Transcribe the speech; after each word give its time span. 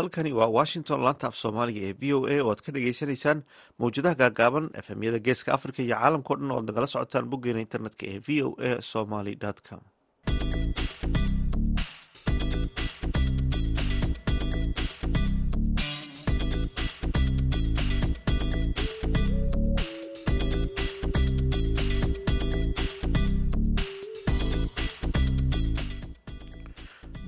halkani 0.00 0.32
waa 0.40 0.50
washington 0.58 1.00
laanta 1.06 1.26
af 1.30 1.36
soomaaliga 1.42 1.80
ee 1.88 1.94
v 2.00 2.12
o 2.16 2.18
a 2.34 2.36
oo 2.44 2.50
aad 2.52 2.60
ka 2.66 2.70
dhagaysanaysaan 2.76 3.38
mawjadaha 3.82 4.14
gaagaaban 4.22 4.66
efemyada 4.80 5.18
geeska 5.26 5.50
africa 5.56 5.80
iyo 5.86 5.96
caalamkao 6.00 6.36
dhan 6.40 6.50
oad 6.56 6.66
nagala 6.70 6.86
socotaan 6.94 7.30
boggeena 7.32 7.60
internetka 7.66 8.04
ee 8.12 8.18
v 8.26 8.28
o 8.46 8.48
a 8.68 8.70
somaly 8.92 9.34
com 9.68 9.82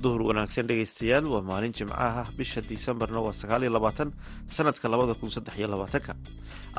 duhur 0.03 0.21
wanaagsan 0.29 0.67
dhegeystayaal 0.69 1.25
waa 1.33 1.41
maalin 1.49 1.73
jimcaha 1.77 2.23
bisha 2.37 2.61
disembarna 2.71 3.19
waa 3.25 3.33
sagaal 3.41 3.61
iyo 3.65 3.71
labaatan 3.77 4.09
sanadka 4.55 4.89
labada 4.93 5.13
kun 5.19 5.29
saddex 5.35 5.55
iyo 5.59 5.67
labaatanka. 5.73 6.13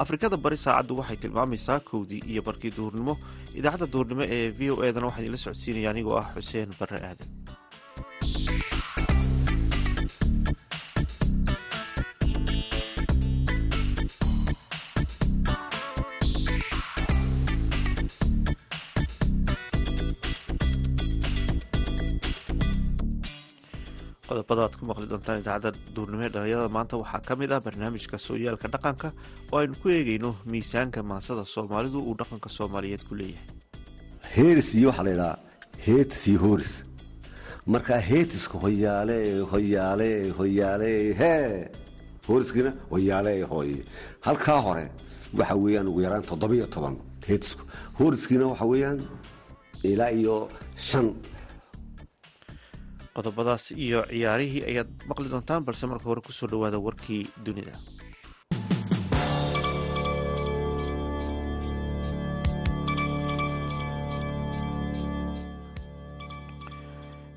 Afrikada 0.02 0.36
bari 0.44 0.56
saacaddu 0.64 0.98
waxay 1.00 1.16
tilmaamaysaa 1.22 1.80
kowdii 1.90 2.22
iyo 2.32 2.42
barkii 2.42 2.72
duhurnimo. 2.76 3.14
Idaacadda 3.58 3.86
duhurnimo 3.92 4.22
ee 4.36 4.50
v 4.58 4.70
o 4.70 4.84
edana 4.88 5.06
waxaa 5.08 5.22
idinla 5.22 5.38
socodsiinaya 5.44 5.90
anigoo 5.92 6.16
ah 6.22 6.28
xuseen 6.34 6.70
bare 6.80 6.96
aadan 7.08 7.28
qodobada 24.54 24.66
aad 24.70 24.76
ku 24.78 24.84
maqli 24.86 25.06
doontaan 25.10 25.38
idaacadda 25.42 25.70
duurnimo 25.94 26.22
ee 26.26 26.28
dhalinyarada 26.34 26.68
maanta 26.76 26.94
waxaa 27.02 27.20
ka 27.28 27.34
mid 27.40 27.50
ah 27.52 27.60
barnaamijka 27.66 28.16
sooyaalka 28.26 28.66
dhaqanka 28.74 29.08
oo 29.52 29.58
aynu 29.58 29.74
ku 29.82 29.88
eegeyno 29.88 30.30
miisaanka 30.52 31.02
maansada 31.10 31.42
soomaalidu 31.54 31.98
uu 32.08 32.14
dhaqanka 32.20 32.48
soomaaliyeed 32.58 33.02
ku 33.08 33.14
leeyahay. 33.20 33.46
Heeris 34.36 34.68
iyo 34.78 34.88
waxaa 34.90 35.04
la 35.08 35.12
ydhahaa 35.16 35.38
heetis 35.86 36.22
iyo 36.30 36.38
hooris 36.44 36.72
markaa 37.72 38.00
heetiska 38.10 38.56
hoyaale 38.64 39.18
hoyaale 39.52 40.10
hoyaale 40.38 40.90
hee 41.20 41.70
hooriskiina 42.28 42.70
hoyaale 42.92 43.32
hooye 43.52 43.80
halkaa 44.26 44.60
hore 44.66 44.84
waxa 45.38 45.54
weeyaan 45.64 45.88
ugu 45.90 46.00
yaraan 46.06 46.22
toddobiyo 46.30 46.66
toban 46.74 46.96
heetisku. 47.28 47.62
Hooriskiina 47.98 48.44
waxa 48.52 48.64
weeyaan 48.72 48.98
ilaa 49.90 50.10
iyo 50.20 50.36
shan 50.88 51.06
qodobadaas 53.16 53.64
iyo 53.86 54.00
ciyaarihii 54.10 54.62
ayaad 54.70 54.90
maqli 55.10 55.28
doontaan 55.34 55.62
balse 55.68 55.84
marka 55.92 56.06
hore 56.10 56.20
ku 56.26 56.32
soo 56.38 56.48
dhawaada 56.52 56.78
warkii 56.86 57.22
dunida. 57.46 57.74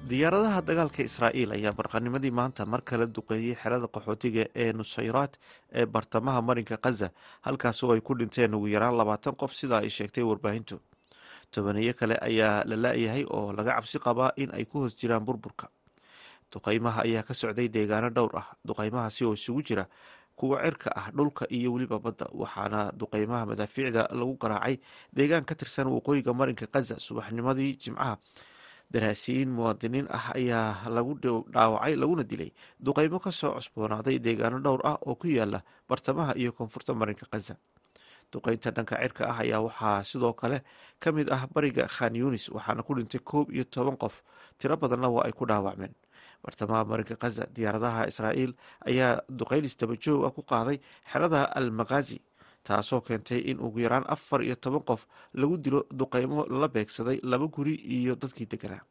Diyaaradaha 0.09 0.61
dagaalka 0.67 1.03
israa'iil 1.03 1.51
ayaa 1.57 1.73
barqanimadii 1.79 2.31
maanta 2.39 2.65
mar 2.73 2.81
kale 2.91 3.07
duqeeyey 3.17 3.55
xerada 3.61 3.87
qaxootiga 3.95 4.45
ee 4.63 4.69
nusayraad 4.79 5.33
ee 5.79 5.85
bartamaha 5.95 6.41
marinka 6.49 6.77
khaza 6.83 7.09
halkaas 7.47 7.83
oo 7.83 7.91
ay 7.95 8.01
ku 8.01 8.13
dhinteen 8.19 8.55
ugu 8.55 8.67
yaraan 8.75 8.95
labaatan 9.01 9.35
qof 9.41 9.51
sidaa 9.59 9.81
ay 9.83 9.89
sheegtay 9.97 10.23
warbaahintu 10.29 10.79
tobaniyo 11.51 11.93
kale 11.93 12.15
ayaa 12.21 12.63
la 12.69 12.75
la-yahay 12.75 13.23
oo 13.29 13.51
laga 13.53 13.75
cabsi 13.77 13.99
qabaa 13.99 14.31
in 14.37 14.49
ay 14.53 14.65
ku 14.65 14.79
hoos 14.83 14.95
jiraan 14.95 15.25
burburka. 15.25 15.67
Duqaymaha 16.51 17.03
ayaa 17.07 17.23
ka 17.23 17.33
socday 17.33 17.67
deegaano 17.69 18.09
dhowr 18.09 18.33
ah. 18.37 18.47
Duqaymahaasi 18.67 19.25
oo 19.25 19.33
isugu 19.33 19.61
jira 19.63 19.85
kuwa 20.37 20.61
cirka 20.63 20.93
ah 20.95 21.09
dhulka 21.11 21.45
iyo 21.49 21.73
weliba 21.73 21.97
badda 21.99 22.29
waxaana 22.31 22.91
duqaymaha 22.93 23.45
madaafiicda 23.49 24.07
lagu 24.13 24.37
garaacay 24.37 24.77
deegaan 25.09 25.45
ka 25.49 25.55
tirsan 25.57 25.87
waqooyiga 25.89 26.29
marinka 26.33 26.67
khaza 26.69 26.99
subaxnimadii 27.01 27.73
jimcaha 27.81 28.21
daraasiyiin 28.93 29.49
muwaadiniin 29.49 30.05
ah 30.13 30.37
ayaa 30.37 30.85
lagu 30.93 31.17
dhaawacay 31.17 31.95
laguna 31.97 32.23
dilay 32.23 32.53
duqaymo 32.79 33.17
ka 33.19 33.31
soo 33.33 33.57
cusboonaaday 33.57 34.19
deegaano 34.21 34.61
dhowr 34.61 34.81
ah 34.85 34.97
oo 35.09 35.15
ku 35.17 35.25
yaalla 35.27 35.63
bartamaha 35.89 36.37
iyo 36.37 36.53
koonfurta 36.53 36.93
marinka 36.93 37.25
khaza 37.25 37.57
duqeynta 38.31 38.71
dhanka 38.75 38.95
cirka 39.01 39.23
ah 39.31 39.39
ayaa 39.43 39.61
waxaa 39.67 40.03
sidoo 40.03 40.33
kale 40.33 40.61
ka 40.99 41.11
mid 41.11 41.29
ah 41.31 41.47
bariga 41.53 41.87
khan 41.87 42.15
yunis 42.15 42.49
waxaana 42.49 42.83
ku 42.83 42.93
dhintay 42.95 43.19
koob 43.23 43.51
iyo 43.51 43.63
toban 43.63 43.97
qof. 43.97 44.23
Tiro 44.57 44.77
badanna 44.77 45.09
waa 45.09 45.25
ay 45.25 45.31
ku 45.31 45.45
dhaawacmeen. 45.45 45.93
Bartamaha 46.43 46.85
marinka 46.85 47.15
khaza 47.15 47.47
diyaaradaha 47.55 48.07
israa'iil 48.11 48.53
ayaa 48.89 49.21
duqeyn 49.29 49.65
isdabajoog 49.65 50.25
ah 50.27 50.31
ku 50.35 50.41
qaaday 50.41 50.77
xerada 51.11 51.43
al 51.59 51.71
makhazi 51.71 52.19
taasoo 52.63 53.01
keentay 53.01 53.39
in 53.51 53.57
ugu 53.59 53.79
yaraan 53.85 54.03
afar 54.07 54.43
iyo 54.43 54.55
toban 54.55 54.83
qof 54.83 55.07
lagu 55.33 55.57
dilo 55.57 55.79
duqeymo 55.99 56.45
la 56.61 56.67
beegsaday 56.67 57.19
laba 57.23 57.47
guri 57.47 57.75
iyo 57.75 58.15
dadkii 58.15 58.45
deganaa. 58.51 58.83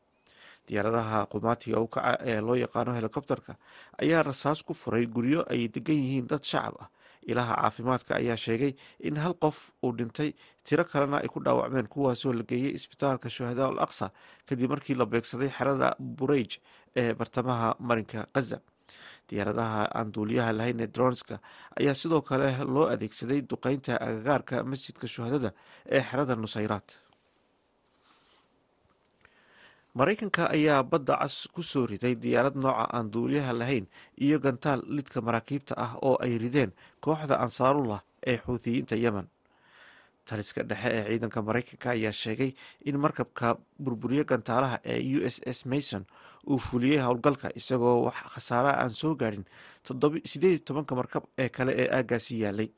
Diyaaradaha 0.67 1.27
qumaatiga 1.31 1.79
u 1.81 1.87
kaca 1.89 2.19
ee 2.27 2.41
loo 2.41 2.57
yaqaano 2.57 2.93
helikobterka 2.97 3.55
ayaa 4.03 4.23
rasaas 4.23 4.63
ku 4.67 4.75
furay 4.75 5.07
guryo 5.07 5.45
ay 5.53 5.69
degan 5.69 5.95
yihiin 6.03 6.27
dad 6.27 6.43
shacab 6.43 6.75
ah 6.83 6.89
ilaha 7.33 7.55
caafimaadka 7.63 8.13
ayaa 8.21 8.37
sheegay 8.47 8.73
in 9.09 9.17
hal 9.23 9.35
qof 9.45 9.57
uu 9.85 9.93
dhintay 9.99 10.31
tiro 10.67 10.85
kalena 10.93 11.17
ay 11.25 11.29
ku 11.35 11.41
dhaawacmeen 11.47 11.89
kuwaasoo 11.95 12.33
la 12.39 12.43
geeyey 12.51 12.73
isbitaalka 12.79 13.29
shuhadaa 13.37 13.69
al 13.73 13.79
aqsa 13.87 14.07
kadib 14.49 14.71
markii 14.75 14.95
la 15.01 15.07
beegsaday 15.13 15.51
xerada 15.59 15.89
bureyj 16.19 16.53
ee 17.01 17.15
bartamaha 17.21 17.69
marinka 17.89 18.27
khaza 18.35 18.59
diyaaradaha 19.31 19.83
aan 19.99 20.13
duuliyaha 20.15 20.53
lahayn 20.59 20.81
ee 20.81 20.87
dronska 20.97 21.37
ayaa 21.81 21.95
sidoo 22.03 22.23
kale 22.29 22.49
loo 22.75 22.87
adeegsaday 22.95 23.41
duqeynta 23.51 23.93
agagaarka 24.07 24.57
masjidka 24.73 25.07
shuhadada 25.15 25.51
ee 25.97 26.03
xerada 26.11 26.35
nusayraad 26.43 26.89
maraykanka 29.99 30.45
ayaa 30.57 30.83
badda 30.91 31.17
cas 31.23 31.37
ku 31.55 31.63
soo 31.63 31.87
riday 31.91 32.15
diyaarad 32.23 32.57
nooca 32.65 32.85
aan 32.97 33.07
duuliyaha 33.13 33.53
lahayn 33.61 33.87
iyo 34.25 34.37
gantaal 34.45 34.81
lidka 34.97 35.19
maraakiibta 35.27 35.75
ah 35.85 35.93
oo 36.07 36.17
ay 36.25 36.37
rideen 36.43 36.71
kooxda 37.05 37.37
ansaarullah 37.45 38.01
ee 38.27 38.37
xuuthiyiinta 38.45 38.97
yemen. 39.05 39.27
Taliska 40.29 40.63
dhexe 40.69 40.89
ee 40.99 41.05
ciidanka 41.09 41.41
maraykanka 41.49 41.89
ayaa 41.97 42.13
sheegay 42.23 42.51
in 42.89 42.97
markabka 43.05 43.57
burburiye 43.85 44.25
gantaalaha 44.25 44.79
ee 44.85 45.01
u 45.17 45.19
s 45.35 45.37
s 45.57 45.61
mason 45.73 46.05
uu 46.51 46.59
fuliyey 46.59 47.01
howlgalka 47.07 47.49
isagoo 47.61 48.03
wax 48.07 48.17
khasaaraha 48.35 48.75
aan 48.83 48.91
soo 49.01 49.15
gaadhin 49.21 49.45
sideed 50.33 50.61
tobanka 50.67 50.95
markab 51.01 51.25
ee 51.39 51.49
kale 51.57 51.73
ee 51.83 51.89
aagaasi 51.99 52.35
yaalay 52.45 52.69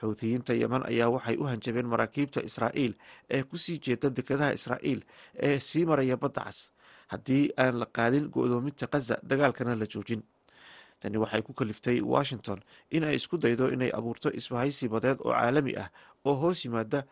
xuuthiyiinta 0.00 0.54
yemen 0.54 0.82
ayaa 0.90 1.08
waxay 1.14 1.36
u 1.36 1.44
hanjabeen 1.50 1.86
maraakiibta 1.86 2.40
israa'iil 2.48 2.94
ee 3.30 3.42
ku 3.42 3.56
sii 3.58 3.78
jeeda 3.84 4.10
dekedaha 4.10 4.52
israa'iil 4.58 5.00
ee 5.46 5.58
sii 5.58 5.84
maraya 5.86 6.16
badda 6.16 6.44
cas 6.44 6.58
haddii 7.12 7.50
aan 7.56 7.78
la 7.80 7.86
qaadin 7.86 8.28
go-doominta 8.34 8.86
khaza 8.86 9.18
dagaalkana 9.22 9.74
la 9.76 9.86
joojin. 9.86 10.22
Tani 11.00 11.18
waxay 11.18 11.42
ku 11.42 11.52
kaliftay 11.52 12.00
washington 12.00 12.60
in 12.90 13.04
ay 13.04 13.16
isku 13.16 13.36
daydo 13.38 13.68
inay 13.74 13.90
abuurto 13.92 14.30
isbahaysi 14.32 14.88
badeed 14.88 15.18
oo 15.20 15.32
caalami 15.32 15.76
ah 15.76 15.88
oo 16.24 16.34
hoos 16.34 16.64
yimaada 16.64 17.04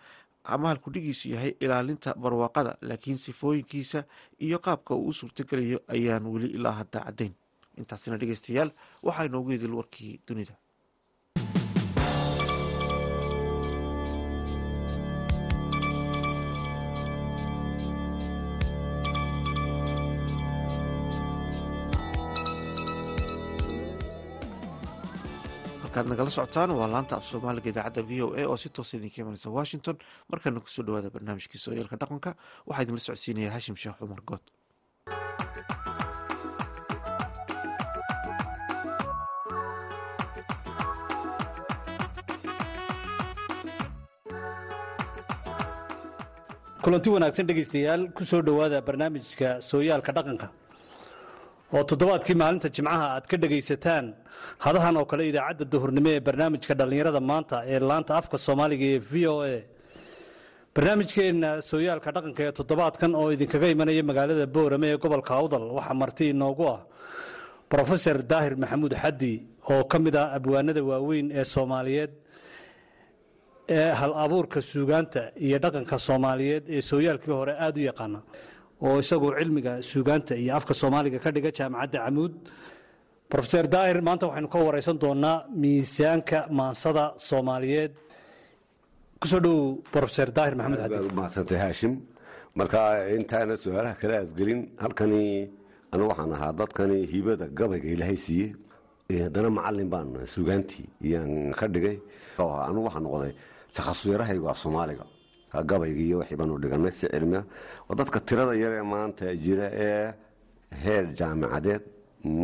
amaal 0.45 0.79
kudhigiisu 0.85 1.29
yahay 1.35 1.53
ilaalinta 1.61 2.15
barwaaqada 2.15 2.77
laakiin 2.81 3.19
sifooyinkiisa 3.19 4.05
iyo 4.41 4.59
qaabka 4.59 4.95
uu 4.95 5.09
u 5.09 5.13
suurtogelayo 5.13 5.79
ayaan 5.89 6.27
weli 6.27 6.49
ilaa 6.57 6.73
hadda 6.73 7.01
caddayn. 7.05 7.33
Intaasina 7.77 8.17
dhegeystayaal 8.19 8.71
waxaa 9.03 9.25
inoogu 9.29 9.53
idil 9.53 9.75
warkii 9.75 10.21
dunida 10.29 10.55
ad 26.03 26.09
nagala 26.13 26.31
socotaan 26.37 26.71
waa 26.79 26.89
laanta 26.95 27.15
af 27.19 27.25
soomaaliga 27.31 27.69
idaacadda 27.73 28.03
v 28.09 28.13
o 28.25 28.29
a 28.41 28.43
oo 28.51 28.57
si 28.63 28.69
toosa 28.77 28.95
idinka 28.99 29.19
imanaysa 29.23 29.49
washington. 29.59 29.97
Markaana 30.31 30.61
ku 30.65 30.69
soo 30.75 30.85
dhawaada 30.87 31.09
barnaamijkii 31.15 31.61
sooyaalka 31.65 31.97
dhaqanka 32.03 32.31
waxaa 32.69 32.83
idinla 32.85 33.03
socodsiinaya 33.07 33.51
hashim 33.57 33.77
sheekh 33.83 33.97
cumar 34.01 34.21
good 34.29 34.45
kulanti 46.83 47.09
wanaagsan 47.15 47.47
dhegaystayaal 47.49 48.03
ku 48.17 48.23
soo 48.31 48.43
dhowaada 48.47 48.79
barnaamijka 48.89 49.49
sooyaalka 49.71 50.11
dhaqanka 50.17 50.47
oo 51.77 51.83
toddobaadkii 51.91 52.37
maalinta 52.43 52.69
jimcaha 52.77 53.07
aad 53.17 53.25
ka 53.31 53.37
dhegaysataan 53.43 54.07
hadahan 54.65 54.97
oo 55.01 55.07
kale 55.11 55.23
idaacadda 55.31 55.65
duhurnimo 55.73 56.09
ee 56.17 56.21
barnaamijka 56.27 56.75
dhallinyarada 56.81 57.21
maanta 57.31 57.57
ee 57.73 57.79
laanta 57.91 58.13
afka 58.21 58.37
soomaaliga 58.47 58.87
ee 58.95 59.01
v 59.11 59.13
o 59.35 59.37
a. 59.55 59.57
Barnaamijkeenna 60.75 61.51
sooyaalka 61.71 62.11
dhaqanka 62.17 62.43
ee 62.49 62.53
toddobaadkan 62.59 63.13
oo 63.21 63.29
idinkaga 63.35 63.67
imanaya 63.75 64.03
magaalada 64.11 64.47
boorame 64.55 64.87
ee 64.93 64.99
gobolka 65.05 65.33
awdal 65.41 65.65
waxaa 65.79 65.97
marti 66.03 66.25
inoogu 66.33 66.65
ah 66.75 66.81
brofesor 67.71 68.19
daahir 68.31 68.55
maxamuud 68.63 68.95
xaddi 69.03 69.33
oo 69.73 69.83
ka 69.93 69.99
mid 70.05 70.15
ah 70.23 70.29
abwaanada 70.37 70.81
waaweyn 70.91 71.27
ee 71.39 71.45
soomaaliyeed 71.55 72.13
ee 73.79 73.91
hal 74.01 74.13
abuurka 74.25 74.59
suugaanta 74.71 75.21
iyo 75.47 75.59
dhaqanka 75.65 75.97
soomaaliyeed 76.09 76.65
ee 76.77 76.81
sooyaalkii 76.91 77.35
hore 77.41 77.53
aada 77.65 77.79
u 77.81 77.85
yaqaana 77.91 78.21
oo 78.87 78.97
isagoo 79.03 79.33
cilmiga 79.39 79.73
suugaanta 79.91 80.35
iyo 80.43 80.53
afka 80.59 80.73
soomaaliga 80.81 81.19
ka 81.25 81.31
dhiga 81.35 81.51
jaamacadda 81.59 81.99
camuud. 82.07 82.35
Rofeor 83.37 83.67
daahir 83.75 83.99
maanta 84.07 84.25
waxaynu 84.29 84.49
ka 84.55 84.59
wareysan 84.67 84.97
doonaa 85.03 85.37
miisaanka 85.63 86.39
maansada 86.59 87.05
soomaaliyeed. 87.29 87.93
Kusoo 89.21 89.41
dhowow 89.45 89.67
rofeor 90.05 90.31
daahir 90.37 90.55
maxamed 90.59 91.13
mahadsantay 91.19 91.59
haashim. 91.65 91.93
Marka 92.59 92.81
intaana 93.19 93.55
su'aalaha 93.63 93.95
kale 94.01 94.15
aad 94.21 94.31
gelin. 94.39 94.61
Halkani 94.83 95.23
anu 95.93 96.03
waxaan 96.11 96.33
ahaa 96.37 96.53
dadkani 96.61 96.99
hibada 97.13 97.47
gabayga 97.59 97.89
ilaahay 97.95 98.19
siiye 98.27 98.47
haddana 99.25 99.49
macalin 99.59 99.89
baan 99.93 100.09
sugaantii 100.35 100.87
iyaan 101.07 101.33
ka 101.59 101.67
dhigay. 101.75 101.97
Anu 102.69 102.79
waxaa 102.87 103.03
noqday 103.07 103.33
takhasusyarahaygu 103.77 104.47
af 104.53 104.59
soomaaliga 104.65 105.05
gabayga 105.71 106.01
iyo 106.09 106.17
wixii 106.21 106.37
baanu 106.41 106.59
dhiganay 106.63 106.93
si 106.99 107.07
cilmia 107.13 107.43
oo 107.89 107.95
dadka 108.01 108.19
tirada 108.29 108.55
yar 108.63 108.73
ee 108.81 108.85
maanta 108.95 109.25
jira 109.45 109.67
ee 109.87 110.07
heer 110.85 111.05
jaamicadeed 111.19 111.83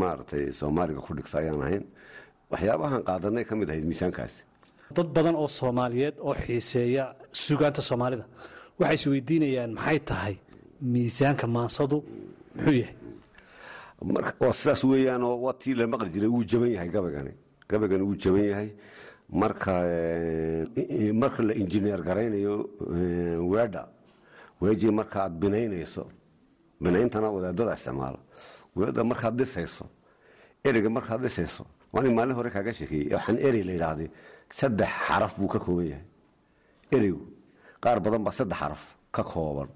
maaragtay 0.01 0.45
soomaaliga 0.61 1.01
ku 1.07 1.11
dhigta 1.19 1.37
ayaan 1.43 1.63
ahayn. 1.67 1.85
Waxyaabahan 2.53 3.01
qaadanay 3.09 3.45
ka 3.49 3.55
mid 3.61 3.69
ahayd 3.71 3.85
miisaankaasi. 3.91 4.41
Dad 4.97 5.09
badan 5.17 5.35
oo 5.43 5.49
soomaaliyeed 5.61 6.17
oo 6.27 6.35
xiiseeya 6.45 7.05
suugaanta 7.45 7.81
soomaalida 7.89 8.25
waxay 8.81 8.95
is 8.99 9.05
weydiinayaan 9.13 9.73
maxay 9.79 9.99
tahay 10.11 10.35
miisaanka 10.93 11.47
maansadu 11.57 11.97
muxuu 12.57 12.75
yahay? 12.81 12.95
Sidaas 14.61 14.83
weeyaanoo 14.91 15.35
waa 15.45 15.53
tii 15.63 15.75
la 15.75 15.87
maqli 15.93 16.11
jiray 16.15 16.29
wuu 16.35 16.45
jaban 16.51 16.71
yahay 16.77 16.89
gabaygani 16.97 17.33
gabaygani 17.71 18.03
wuu 18.09 18.17
jaban 18.23 18.45
yahay 18.53 18.69
marka 19.31 19.73
marka 21.23 21.43
la 21.43 21.55
injineer 21.55 22.01
garaynayo 22.03 22.55
weedha 23.53 23.89
weejii 24.61 24.91
marka 24.91 25.17
aad 25.25 25.35
binaynayso 25.43 26.07
binayntana 26.81 27.29
wadaadada 27.31 27.75
isticmaala. 27.75 28.19
Weedha 28.77 29.03
markaad 29.05 29.35
dhisayso 29.39 29.85
ereyga 30.65 30.91
markaad 30.91 31.21
dhisayso 31.23 31.65
waani 31.93 32.11
maalin 32.17 32.35
hore 32.39 32.51
kaaga 32.51 32.73
sheekeeyey 32.73 33.13
waxaan 33.15 33.39
erey 33.47 33.63
la 33.69 33.73
yidhaahday 33.73 34.09
saddex 34.59 34.91
xaraf 35.07 35.33
buu 35.39 35.49
ka 35.49 35.59
kooban 35.59 35.87
yahay. 35.93 36.05
Ereygu 36.97 37.25
qaar 37.83 37.99
badan 38.01 38.23
baa 38.27 38.33
saddex 38.39 38.59
xaraf 38.61 38.83
ka 39.13 39.23
kooban. 39.25 39.69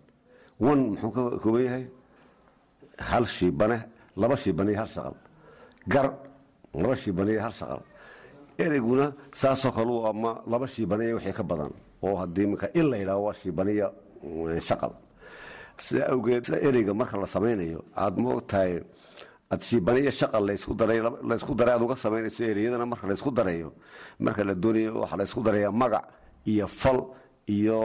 Wan 0.61 0.79
muxuu 0.91 1.11
ka 1.11 1.23
kooban 1.43 1.63
yahay? 1.69 1.85
Hal 2.99 3.25
shiibane 3.27 3.79
laba 4.17 4.37
shiibane 4.37 4.73
hal 4.81 4.87
shaqal. 4.95 5.15
Gar 5.93 6.07
laba 6.75 6.95
shiibane 7.03 7.33
hal 7.45 7.53
shaqal 7.61 7.83
ereyguna 8.59 9.13
saasoo 9.33 9.73
kale 9.73 9.93
ama 10.11 10.43
laba 10.47 10.67
shiibaniya 10.67 11.15
wixii 11.17 11.33
ka 11.33 11.43
badan 11.43 11.73
oo 12.03 12.15
haddii 12.17 12.47
mika 12.47 12.67
in 12.75 12.91
la 12.91 12.97
yidhaho 12.97 13.23
waa 13.25 13.35
shiibaniya 13.35 13.87
shaqal. 14.61 14.93
Sidaa 15.77 16.09
awgeed 16.13 16.45
ereyga 16.69 16.95
marka 16.95 17.17
la 17.19 17.27
samaynayo 17.27 17.81
aada 17.97 18.21
moogtahay 18.23 18.81
aad 19.51 19.61
shiibaniya 19.61 20.11
shaqal 20.11 20.45
laysku 20.47 20.75
daray 20.75 21.01
laysku 21.31 21.55
daray 21.55 21.75
aad 21.75 21.83
uga 21.83 21.97
samaynayso 21.97 22.45
ereyadana 22.45 22.87
marka 22.87 23.07
laysku 23.07 23.31
darayo 23.31 23.73
marka 24.21 24.45
la 24.45 24.55
doonayo 24.55 25.01
waxaa 25.03 25.17
laysku 25.21 25.41
darayaa 25.43 25.73
magac 25.73 26.05
iyo 26.47 26.67
fal 26.67 26.99
iyo 27.49 27.81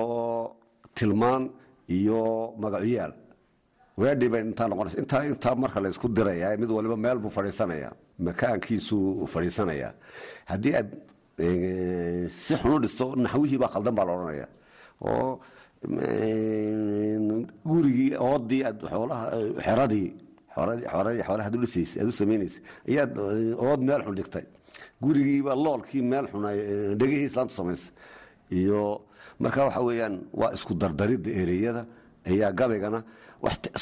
tilmaan 0.95 1.49
iyo 1.89 2.53
magacyaal 2.59 3.13
weedhii 4.01 4.29
bay 4.33 4.41
intaa 4.49 4.67
noqonaysa 4.71 4.97
intaa 5.03 5.23
intaa 5.31 5.55
marka 5.63 5.79
laysku 5.83 6.07
diraya 6.17 6.47
mid 6.61 6.69
waliba 6.77 6.97
meel 7.05 7.17
buu 7.23 7.29
fadhiisanaya 7.37 7.89
makaankiisuu 8.27 9.27
fadhiisanaya. 9.33 9.89
Haddii 10.51 10.73
aad 10.79 10.89
si 12.41 12.53
xun 12.59 12.71
u 12.75 12.79
dhisto 12.83 13.05
naxwihii 13.23 13.59
baa 13.63 13.71
khaldan 13.73 13.93
baa 13.97 14.05
la 14.07 14.13
odhanaya. 14.17 14.47
Oo 15.07 15.31
gurigii 17.69 18.11
oodii 18.29 18.63
aad 18.69 18.79
xoolaha 18.91 19.25
xeradii 19.65 20.07
xoolaha 20.53 21.47
aad 21.47 21.55
u 22.11 22.11
samaynaysa 22.21 22.59
ayaad 22.89 23.11
ood 23.69 23.81
meel 23.87 24.01
xun 24.05 24.15
dhigtay. 24.19 24.45
Gurigiiba 25.03 25.51
loolkii 25.65 26.01
meel 26.11 26.25
xun 26.31 26.43
dhegihii 26.99 27.29
samaysa 27.57 27.91
iyo 28.59 28.81
marka 29.39 29.59
waxa 29.67 29.81
weeyaan 29.87 30.15
waa 30.39 30.51
isku 30.57 30.73
dardaridda 30.81 31.29
ereyada 31.41 31.81
ayaa 32.29 32.51
gabaygana 32.59 32.99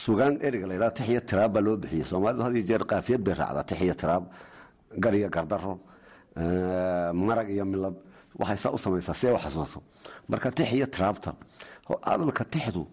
sugaan 0.04 0.34
ereyga 0.48 0.68
la 0.70 0.74
yidhaha 0.76 0.94
tix 0.98 1.08
iyo 1.14 1.22
tiraab 1.30 1.52
baa 1.56 1.62
loo 1.68 1.76
bixiyey 1.82 2.06
soomaalidu 2.12 2.42
had 2.46 2.54
iyo 2.58 2.66
jeer 2.70 2.84
qaafiyad 2.92 3.22
bay 3.26 3.34
raacdaa 3.42 3.64
tix 3.70 3.80
iyo 3.88 3.96
tiraab 4.02 4.24
gar 5.04 5.14
iyo 5.20 5.30
gardaro 5.36 5.74
marag 7.28 7.50
iyo 7.56 7.66
milad 7.66 7.96
waxay 8.40 8.58
saa 8.64 8.72
u 8.76 8.78
samaysaa 8.78 9.14
si 9.20 9.28
ay 9.28 9.34
u 9.34 9.38
xasuusato 9.44 9.80
marka 10.30 10.50
tix 10.58 10.68
iyo 10.78 10.88
tiraabta 10.96 11.32
hadalka 12.10 12.44
tixdu 12.54 12.84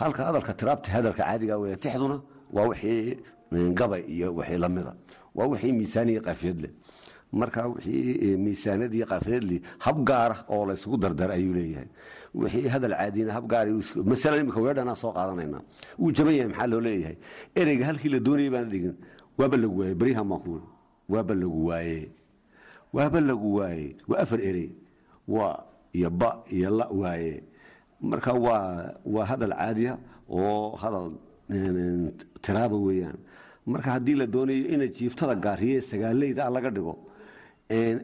halka 0.00 0.20
hadalka 0.28 0.52
tiraabta 0.60 0.88
hadalka 0.96 1.22
caadiga 1.24 1.54
weeyaan 1.62 1.80
tixduna 1.84 2.16
waa 2.56 2.66
wixii 2.70 3.16
gabay 3.78 4.02
iyo 4.14 4.28
wixii 4.38 4.58
lamida 4.64 4.92
waa 5.36 5.46
wixii 5.52 5.72
miisaan 5.78 6.08
iyo 6.12 6.20
qaafiyad 6.26 6.58
leh 6.64 6.72
marka 7.40 7.60
wixii 7.72 8.36
miisaanad 8.44 8.92
iyo 8.98 9.06
qaafiyad 9.12 9.44
leh 9.50 9.60
hab 9.84 9.96
gaara 10.08 10.36
oo 10.54 10.62
laysugu 10.68 10.96
dardar 11.02 11.30
ayuu 11.36 11.54
leeyahay. 11.58 11.88
Wixii 12.34 12.68
hadal 12.74 12.94
caadina 13.00 13.32
hab 13.36 13.46
gaar 13.52 13.66
masalan 14.10 14.40
imika 14.44 14.60
weedhanaa 14.64 14.96
soo 15.02 15.12
qaadanayna 15.16 15.58
wuu 16.00 16.12
jaban 16.16 16.34
yahay 16.38 16.48
maxaa 16.52 16.66
loo 16.72 16.80
leeyahay? 16.86 17.16
Ereyga 17.60 17.84
halkii 17.88 18.10
la 18.14 18.18
doonayay 18.26 18.50
baan 18.54 18.68
dhigin 18.72 18.94
waaba 19.38 19.56
lagu 19.56 19.78
waaye 19.80 19.94
wuri 20.00 20.62
waaba 21.12 21.34
lagu 21.34 21.60
waaye 21.68 22.08
waaba 22.96 23.20
lagu 23.28 23.48
waaye 23.58 23.88
waa 24.08 24.18
afar 24.24 24.40
erey 24.50 24.68
waa 25.28 25.56
iyo 25.92 26.10
ba 26.10 26.30
iyo 26.56 26.70
la 26.78 26.86
waaye. 27.00 27.42
Marka 28.00 28.32
waa 28.32 28.92
waa 29.14 29.24
hadal 29.30 29.52
caadiya 29.60 29.94
oo 30.28 30.76
hadal 30.82 31.10
tiraaba 32.42 32.76
weeyaan. 32.76 33.18
Marka 33.66 33.90
haddii 33.96 34.14
la 34.14 34.26
doonayo 34.26 34.66
ina 34.74 34.86
jiiftada 34.86 35.34
gaariye 35.34 35.80
sagaaleyda 35.80 36.50
laga 36.50 36.70
dhigo 36.70 36.94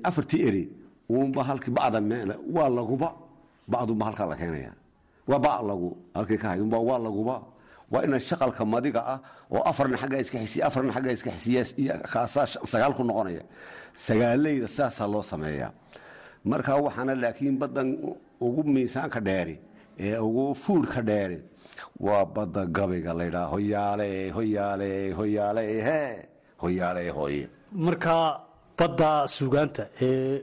afartii 0.08 0.42
eri 0.48 0.64
uunba 1.10 1.44
halkii 1.44 1.70
bacda 1.70 2.00
meel 2.00 2.30
waa 2.54 2.68
laguba 2.68 3.08
bacdunba 3.68 4.04
halkaa 4.06 4.26
la 4.26 4.36
keenaya. 4.36 4.72
Waa 5.28 5.38
ba 5.38 5.62
lagu 5.62 5.96
halkii 6.14 6.38
ka 6.38 6.48
haydunba 6.48 6.78
waa 6.78 6.98
laguba 6.98 7.42
waa 7.90 8.02
ina 8.04 8.18
shaqalka 8.20 8.64
madiga 8.64 9.00
ah 9.06 9.18
oo 9.50 9.62
afarna 9.70 9.96
xaggaa 9.98 10.20
iska 10.24 10.38
xisiya 10.38 10.66
afarna 10.66 10.92
xaggaa 10.92 11.12
iska 11.12 11.30
xisiya 11.30 11.94
kaasaa 12.12 12.46
sagaal 12.46 12.94
ku 12.94 13.04
noqonaya. 13.04 13.42
Sagaaleyda 13.94 14.68
saasaa 14.68 15.06
loo 15.06 15.22
sameeyaa. 15.22 15.70
Marka 16.44 16.76
waxaana 16.76 17.14
laakiin 17.14 17.56
baddan 17.58 17.88
ugu 18.40 18.62
miisaanka 18.64 19.20
dheeri 19.20 19.56
ee 19.98 20.18
ugu 20.18 20.54
fuudhka 20.54 21.02
dheeri 21.02 21.38
waa 22.00 22.24
badda 22.24 22.66
gabayga 22.66 23.12
laydhaa 23.14 23.46
hoyaale 23.46 24.30
hoyaale 24.36 25.12
hoyaale 25.18 25.64
he 25.86 26.00
hoyaale 26.62 27.10
hoye 27.10 27.48
marka 27.72 28.40
badda 28.78 29.08
suugaanta 29.36 29.82
ee 30.08 30.42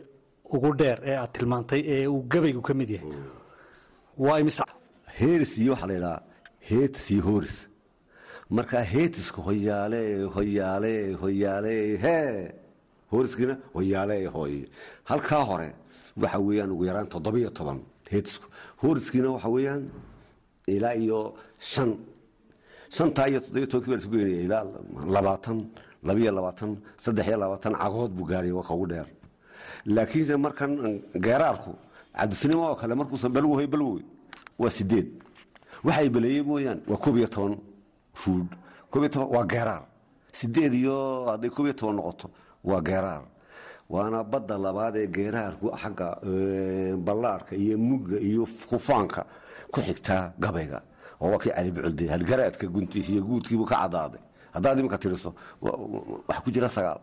ugu 0.55 0.69
dheer 0.79 0.99
ee 1.09 1.15
aad 1.21 1.31
tilmaantay 1.35 1.81
ee 1.93 2.07
uu 2.13 2.21
gabaygu 2.31 2.61
ka 2.67 2.73
mid 2.73 2.89
yahay. 2.95 3.11
Waa 4.25 4.39
imise 4.41 4.63
heeris 5.19 5.53
iyo 5.57 5.71
waxaa 5.73 5.87
laydhahaa 5.91 6.21
heetis 6.69 7.05
iyo 7.11 7.21
hooris 7.29 7.55
marka 8.55 8.77
heetiska 8.93 9.39
hoyaale 9.47 10.01
hoyaale 10.35 10.93
hoyaale 11.21 11.75
he! 12.03 12.17
Hooriskiina 13.11 13.55
hoyaale 13.75 14.17
hoye 14.35 14.61
halkaa 15.09 15.43
hore 15.49 15.69
waxa 16.21 16.39
weeyaan 16.47 16.71
ugu 16.75 16.83
yaraan 16.89 17.07
toddobiyo 17.13 17.49
toban 17.57 17.79
heetisku 18.11 18.47
hooriskiina 18.83 19.29
waxa 19.35 19.49
weeyaan 19.55 19.83
ilaa 20.75 20.93
iyo 21.03 21.19
shan. 21.71 21.91
Shantaa 22.95 23.27
iyo 23.31 23.39
toddobiyo 23.45 23.67
tobankii 23.71 23.89
baa 23.91 23.95
la 23.97 24.01
isku 24.01 24.11
geynaya 24.15 24.41
ilaa 24.47 24.63
labaatan 25.15 25.57
labiyo 26.03 26.31
labaatan 26.31 26.77
saddex 27.03 27.27
iyo 27.27 27.37
labaatan 27.37 27.73
cagood 27.75 28.11
buu 28.11 28.25
gaaraya 28.25 28.55
waa 28.55 28.63
ka 28.67 28.73
ugu 28.73 28.87
dheer 28.87 29.07
laakiinse 29.85 30.35
markan 30.37 30.71
geeraarku 31.25 31.71
cabdisinimo 32.15 32.63
oo 32.69 32.75
kale 32.75 32.95
markuusan 32.95 33.31
balwohay 33.35 33.67
balwoy 33.67 34.01
waa 34.59 34.69
sideed 34.69 35.07
waxay 35.83 36.09
beleeyey 36.09 36.43
mooyaan 36.43 36.79
waa 36.87 36.97
koob 36.97 37.17
iyo 37.17 37.27
toban 37.27 37.57
fuud. 38.13 38.47
Koob 38.91 39.03
iyo 39.03 39.09
toban 39.09 39.29
waa 39.35 39.45
geeraar. 39.45 39.83
Sideed 40.31 40.73
iyo 40.73 41.25
hadday 41.31 41.49
koob 41.49 41.65
iyo 41.67 41.73
toban 41.73 41.95
noqoto 41.95 42.27
waa 42.63 42.81
geeraar. 42.81 43.23
Waana 43.89 44.23
badda 44.23 44.57
labaad 44.57 44.95
ee 44.95 45.07
geeraarku 45.07 45.71
xagga 45.81 46.07
ballaarhka 47.05 47.55
iyo 47.55 47.77
mugga 47.77 48.17
iyo 48.19 48.43
kufaanka 48.69 49.25
ku 49.71 49.79
xigtaa 49.81 50.33
gabayga 50.39 50.81
oo 51.21 51.31
waa 51.31 51.39
kii 51.39 51.49
cali 51.55 52.07
halgaraadka 52.07 52.67
guntiis 52.67 53.09
iyo 53.09 53.21
guudkiibuu 53.23 53.65
ka 53.65 53.75
cadaaday 53.75 54.21
haddaad 54.55 54.77
iminka 54.79 54.97
tiriso 55.03 55.29
waxaa 55.61 56.41
ku 56.45 56.49
jira 56.55 56.69
sagaal 56.75 56.99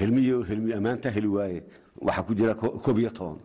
helmiyo 0.00 0.36
helmi 0.48 0.70
ammaantaa 0.78 1.12
heli 1.16 1.28
waaye 1.36 1.58
waxaa 2.06 2.24
ku 2.28 2.32
jira 2.38 2.52
koob 2.84 2.98
iyo 3.02 3.10
toban 3.18 3.38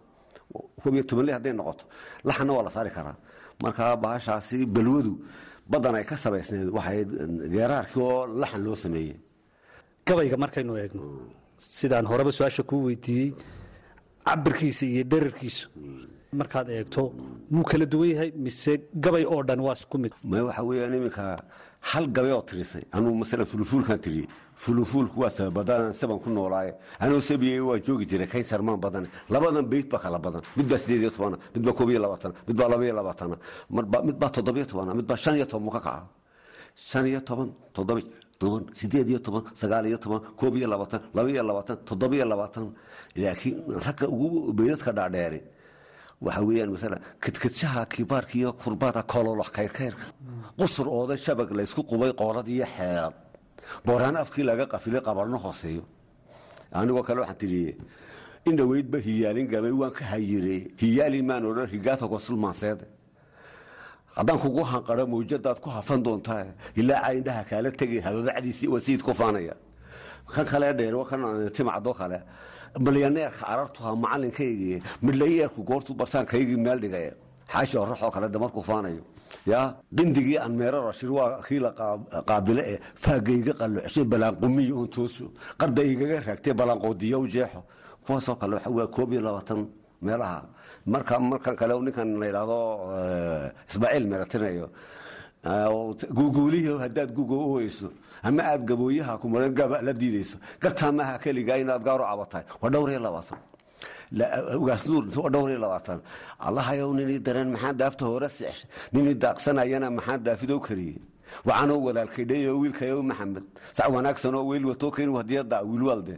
koob 0.81 0.93
iyo 0.95 1.03
toban 1.09 1.25
le 1.27 1.31
hadday 1.37 1.53
noqoto 1.59 1.83
laxanna 2.27 2.51
waa 2.57 2.63
la 2.67 2.71
saari 2.75 2.91
karaa 2.97 3.15
marka 3.63 3.83
bahashaasi 4.03 4.57
balwadu 4.75 5.13
baddan 5.71 5.95
ay 5.99 6.05
ka 6.09 6.15
samaysneed 6.23 6.69
waxay 6.77 6.99
geeraarkii 7.53 8.01
oo 8.09 8.21
laxan 8.41 8.61
loo 8.65 8.75
sameeyey 8.83 9.15
gabayga 10.07 10.37
markaynu 10.43 10.73
eegno? 10.81 11.03
sidaan 11.77 12.05
horeba 12.11 12.31
su'aasha 12.37 12.63
kuu 12.69 12.81
weydiiyey 12.87 13.29
cabirkiisa 14.27 14.85
iyo 14.93 15.03
dherarkiisu 15.11 15.65
markaad 16.33 16.67
eegto 16.69 17.01
muu 17.51 17.63
kala 17.63 17.85
duwan 17.85 18.09
yahay 18.13 18.31
mise 18.45 18.71
gabay 19.03 19.25
oo 19.25 19.41
dhan 19.43 19.59
waa 19.59 19.73
isku 19.73 19.97
mid? 19.97 20.13
Ma 20.23 20.43
waxa 20.47 20.63
weeyaan 20.63 20.93
iminka 20.93 21.23
hal 21.91 22.05
gabe 22.15 22.31
oo 22.33 22.41
tirisay. 22.49 22.83
Anuu 22.91 23.13
masalan 23.21 23.45
fulufuulkan 23.45 23.97
tiriyey 23.99 24.27
fulufuulku 24.55 25.19
waa 25.21 25.29
sababadaan 25.29 25.93
saban 25.93 26.19
ku 26.19 26.29
noolaaye. 26.29 26.73
Anuu 26.99 27.21
sabiyey 27.21 27.59
waa 27.59 27.79
joogi 27.85 28.05
jiray 28.09 28.27
kayn 28.27 28.43
sarmaan 28.43 28.77
badan. 28.85 29.05
Labadan 29.29 29.65
beyt 29.71 29.89
baa 29.89 29.99
kala 30.03 30.19
badan. 30.19 30.41
Mid 30.57 30.67
baa 30.69 30.77
sideed 30.77 31.01
iyo 31.01 31.09
tobana 31.15 31.37
mid 31.55 31.63
baa 31.65 31.73
koob 31.73 31.89
iyo 31.89 31.99
labaatana 32.05 32.33
mid 32.47 32.55
baa 32.59 32.67
laba 32.69 32.83
labaatana 32.99 33.35
mid 34.07 34.17
baa 34.21 34.29
toddobiyo 34.35 34.65
tobana 34.71 34.93
mid 34.93 35.05
baa 35.09 35.15
shan 35.23 35.35
iyo 35.35 35.45
toban 35.45 35.63
mu 35.65 35.71
ka 35.71 35.79
kaca. 35.85 36.03
Shan 36.75 37.05
iyo 37.07 37.21
toban 37.21 37.49
toddobi 37.75 38.03
toban 38.39 38.63
sideed 38.79 39.09
iyo 39.09 39.19
toban 39.19 39.43
sagaal 39.59 39.85
iyo 39.87 39.97
toban 39.97 40.21
koob 40.39 40.53
iyo 40.57 40.67
labaatan 40.73 41.01
laba 41.15 41.29
iyo 41.29 41.43
labaatan 41.49 41.77
toddoba 41.87 42.15
iyo 42.15 42.25
labaatan. 42.25 42.65
Laakiin 43.15 43.55
ragga 43.85 44.05
ugu 44.07 44.53
beydadka 44.57 44.91
dhaadheeri 44.97 45.41
waxa 46.21 46.41
weeyaan 46.47 46.71
masala 46.75 46.97
kadkadshaha 47.23 47.85
kibaarka 47.93 48.33
iyo 48.39 48.49
kurbaada 48.61 49.01
kololox 49.03 49.49
kayrkayrka 49.57 50.05
qusur 50.59 50.87
ooda 50.87 51.15
shabag 51.17 51.49
laysku 51.57 51.81
qubay 51.89 52.11
iyo 52.55 52.65
xeelad 52.75 53.13
booraan 53.85 54.15
afkii 54.23 54.43
laga 54.43 54.65
qafilay 54.65 55.01
qabarno 55.07 55.37
hooseeyo. 55.37 55.83
Anigoo 56.71 57.03
kale 57.03 57.19
waxaan 57.21 57.37
tiriye 57.41 57.71
in 58.47 58.55
dhoweydba 58.57 58.97
hiyaalin 58.97 59.47
gabay 59.47 59.71
waan 59.71 59.91
ka 59.91 60.05
hayire. 60.05 60.57
Hiyaali 60.81 61.21
maan 61.21 61.45
odhan 61.45 61.67
higaata 61.73 62.05
gosulmaanseede 62.07 62.85
haddaan 64.15 64.39
kugu 64.43 64.63
hanqaro 64.71 65.07
mawjadaad 65.07 65.59
ku 65.63 65.69
hafan 65.69 66.03
doontaa 66.03 66.45
ilaa 66.75 67.13
indhaha 67.17 67.43
kaala 67.49 67.71
tegay 67.71 68.01
hababacdiisii 68.07 68.67
wasiid 68.67 69.01
ku 69.01 69.13
faanaya. 69.13 69.55
Kan 70.33 70.45
kale 70.45 70.73
dheer 70.73 70.95
kan 71.09 71.21
timacdo 71.55 71.93
kale 71.93 72.19
milyaneerka 72.85 73.45
carartuha 73.45 73.95
macalinkaygii 74.03 74.81
midlayeerku 75.01 75.63
goortu 75.63 75.93
bartaankaygii 75.93 76.57
meel 76.65 76.79
dhigay. 76.83 77.11
Xaashi 77.51 77.77
oraxoo 77.77 78.11
kale 78.11 78.27
damarku 78.29 78.61
faanayo. 78.69 79.03
Ya 79.45 79.75
qindigii 79.97 80.37
aan 80.37 80.53
meero 80.59 80.79
rashir 80.87 81.11
waa 81.11 81.41
kii 81.47 81.59
la 81.59 81.71
faagayga 83.03 83.53
qallocshay 83.59 84.03
balaanqumiyo 84.11 84.75
un 84.81 84.87
tooso 84.87 85.25
qarda 85.59 85.81
igaga 85.83 86.17
raagtay 86.27 86.53
balaanqoodiyow 86.53 87.23
jeexo. 87.33 87.61
Kuwaasoo 88.05 88.35
kale 88.35 88.55
waa 88.77 88.87
koob 88.87 89.11
iyo 89.13 89.21
labaatan 89.21 89.67
meelaha. 90.01 90.41
Marka 90.85 91.19
markan 91.19 91.55
kale 91.55 91.73
ninkan 91.85 92.09
la 92.19 92.25
yidhaahdo 92.29 92.59
ismaaciil 93.69 94.05
meratinayo 94.11 94.67
guuguulihi 96.17 96.77
haddaad 96.83 97.09
guga 97.17 97.35
u 97.35 97.53
weyso 97.53 97.89
ama 98.23 98.41
aad 98.51 98.61
gabooyaha 98.69 99.17
kumaran 99.21 99.53
gaba 99.59 99.81
la 99.81 99.93
diidayso 99.93 100.37
gartaa 100.61 100.91
maaha 100.91 101.17
keligaa 101.23 101.57
inaad 101.63 101.83
gaaro 101.87 102.03
cabatahay 102.11 102.43
waa 102.61 102.69
dhowr 102.69 102.89
iyo 105.51 105.59
labaatan. 105.59 105.99
Allahayow 106.47 106.89
ninii 106.97 107.19
dareen 107.19 107.49
maxaa 107.53 107.73
daafta 107.81 108.05
hore 108.05 108.29
seexsha 108.37 108.67
ninii 108.93 109.13
daaqsanayana 109.23 109.87
maxaa 109.97 110.17
daafidow 110.27 110.59
kariyey 110.67 110.97
wacanoo 111.47 111.79
walaalkaydhayo 111.85 112.51
wiilkayow 112.61 113.01
maxamed. 113.11 113.43
Sac 113.73 113.87
wanaagsanoo 113.95 114.43
weyl 114.49 114.65
watoo 114.65 114.91
hadiyada 115.17 115.57
wiilwaalde 115.69 116.15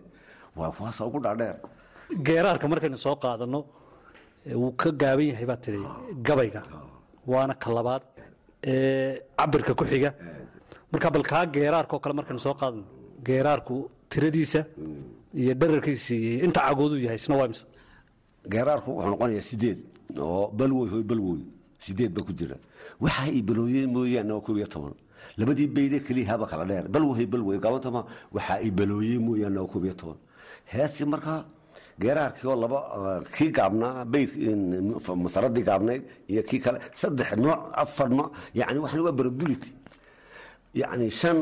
waa 0.55 0.71
kuwaasa 0.71 1.05
ugu 1.05 1.19
dhaadheer. 1.25 1.55
Geeraarka 2.25 2.67
markaynu 2.71 2.97
soo 2.97 3.15
qaadano 3.23 3.59
wuu 4.61 4.71
ka 4.81 4.89
gaaban 5.01 5.27
yahay 5.31 5.45
baa 5.51 5.55
tidhi 5.65 5.83
gabayga. 6.27 6.61
Waana 7.27 7.53
ka 7.63 7.69
labaad 7.77 8.03
cabirka 8.63 9.74
ku 9.74 9.84
xiga. 9.86 10.13
Marka 10.91 11.10
bal 11.10 11.24
kaa 11.24 11.46
geeraarka 11.46 11.96
oo 11.96 12.00
kale 12.00 12.13
markaynu 12.15 12.39
soo 12.39 12.53
qaadano 12.53 12.84
geeraarku 13.24 13.89
tiradiisa 14.10 14.65
iyo 15.34 15.53
dherarkiisa 15.56 16.13
iyo 16.15 16.46
inta 16.46 16.62
cagooduu 16.68 17.00
yahay 17.00 17.15
isna 17.22 17.36
waa 17.38 17.48
mise 17.48 17.65
geeraarku 18.51 18.89
wuxuu 18.91 19.10
noqonayaa 19.12 19.41
sideed 19.50 19.80
oo 20.20 20.51
balwoy 20.58 20.89
hoy 20.89 21.03
balwoy 21.03 21.39
sideed 21.80 22.12
ba 22.13 22.22
ku 22.24 22.34
jira. 22.34 22.58
Waxa 23.00 23.24
ay 23.24 23.41
balooyeen 23.41 23.89
mooyaane 23.94 24.32
waa 24.34 24.41
koob 24.46 24.58
iyo 24.58 24.68
toban. 24.68 24.94
Labadii 25.38 25.68
beyde 25.68 26.00
keliya 26.06 26.38
kala 26.51 26.65
dheer. 26.65 26.86
Balwoy 26.89 27.25
balwoy 27.25 27.58
gabantama 27.60 28.06
waxa 28.34 28.53
ay 28.63 28.72
balooyeen 28.72 29.22
mooyaane 29.25 29.58
waa 29.60 29.68
koob 29.72 29.86
iyo 29.86 29.94
toban. 29.94 30.18
Heesi 30.72 31.06
markaa 31.06 31.46
geeraarkii 32.00 32.48
oo 32.51 32.55
laba 32.63 32.79
kii 33.36 33.51
gaabnaa 33.57 34.05
beyd 34.13 34.29
masaradii 35.25 35.63
gaabnayd 35.69 36.03
iyo 36.31 36.41
kii 36.50 36.60
kale 36.65 36.79
saddex 37.01 37.31
nooc 37.45 37.60
afar 37.83 38.10
nooc 38.17 38.29
yani 38.60 38.79
waxaan 38.83 39.01
waa 39.07 39.13
probability 39.19 39.69
yani 40.81 41.05
shan 41.12 41.38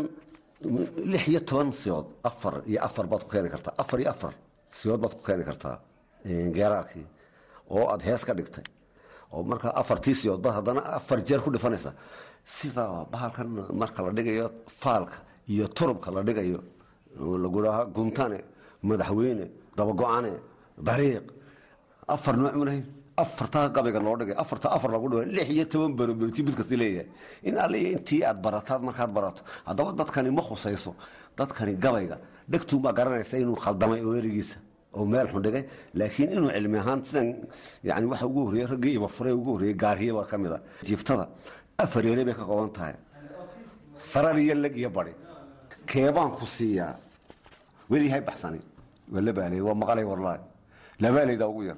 lix 1.11 1.23
iyo 1.31 1.39
toban 1.49 1.71
siyood 1.81 2.05
afar 2.29 2.55
iyo 2.71 2.79
afar 2.87 3.05
baad 3.11 3.21
ku 3.25 3.29
keeni 3.33 3.49
kartaa 3.53 3.73
afar 3.81 3.99
iyo 4.01 4.09
afar 4.15 4.33
siyood 4.79 4.99
baad 5.03 5.13
ku 5.17 5.21
keeni 5.27 5.43
kartaa 5.49 5.75
geeraarkii 6.57 7.05
oo 7.75 7.85
aad 7.91 8.01
hees 8.07 8.23
ka 8.27 8.33
dhigtay. 8.33 8.63
Oo 9.33 9.43
markaa 9.43 9.73
afartii 9.81 10.13
siyood 10.21 10.41
baad 10.43 10.55
haddana 10.57 10.81
afar 10.97 11.19
jeer 11.27 11.41
ku 11.45 11.49
dhifanaysa 11.53 11.91
sida 12.45 12.83
bahalkan 13.11 13.47
marka 13.81 13.99
la 14.05 14.11
dhigayo 14.17 14.47
faalka 14.81 15.17
iyo 15.53 15.65
turubka 15.77 16.09
la 16.15 16.21
dhigayo 16.27 16.59
lagudhaha 17.43 17.81
guntane 17.95 18.39
madaxweyne 18.89 19.45
dabago-ane 19.79 20.31
dariiq 20.87 21.25
afar 22.13 22.35
nooc 22.41 22.55
mulahayn 22.61 22.85
afartaa 23.23 23.65
gabayga 23.75 23.99
loo 24.05 24.15
dhigay 24.19 24.35
afarta 24.43 24.67
afar 24.75 24.89
lagu 24.95 25.07
dhigo 25.11 25.23
lix 25.35 25.47
iyo 25.55 25.65
toban 25.71 25.91
barobelti 25.99 26.41
mid 26.47 26.55
kasta 26.59 26.75
leeyahay. 26.81 27.07
In 27.47 27.55
alliya 27.63 27.89
intii 27.95 28.21
aad 28.29 28.37
barataad 28.45 28.81
markaad 28.87 29.11
barato. 29.17 29.41
Haddaba 29.67 29.91
dadkani 29.99 30.29
ma 30.37 30.41
khusayso 30.47 30.91
dadkani 31.37 31.73
gabayga 31.83 32.17
dhegtuunbaa 32.51 32.93
garanaysa 32.97 33.35
inuu 33.43 33.57
khaldamay 33.63 34.01
oo 34.07 34.13
erigiisa 34.19 34.57
oo 34.97 35.05
meel 35.11 35.27
xun 35.31 35.41
dhigay. 35.45 35.63
Laakiin 35.99 36.29
inuu 36.35 36.49
cilmi 36.55 36.77
ahaan 36.83 36.99
sidan 37.07 37.27
yani 37.87 38.05
waxa 38.11 38.25
ugu 38.29 38.39
horreeye 38.47 38.67
raggii 38.73 38.93
ibafure 38.99 39.31
ugu 39.39 39.49
horreeyey 39.53 39.75
gaariye 39.83 40.11
baa 40.17 40.25
ka 40.31 40.35
mid 40.43 40.51
a 40.57 40.59
jiiftada 40.87 41.25
afar 41.83 42.03
ere 42.11 42.23
bay 42.27 42.35
ka 42.39 42.43
kooban 42.49 42.71
tahay. 42.77 42.95
Sarar 44.11 44.37
iyo 44.43 44.53
leg 44.63 44.73
iyo 44.81 44.89
badi 44.97 45.11
keebaan 45.89 46.31
ku 46.37 46.45
siiyaa. 46.55 46.95
Weliyahay 47.91 48.21
baxsani 48.27 48.59
waa 49.13 49.21
labaaley 49.27 49.61
waa 49.67 49.75
maqalay 49.81 50.05
warlaay 50.11 50.39
labaaleyda 51.03 51.45
ugu 51.51 51.63
yar. 51.69 51.77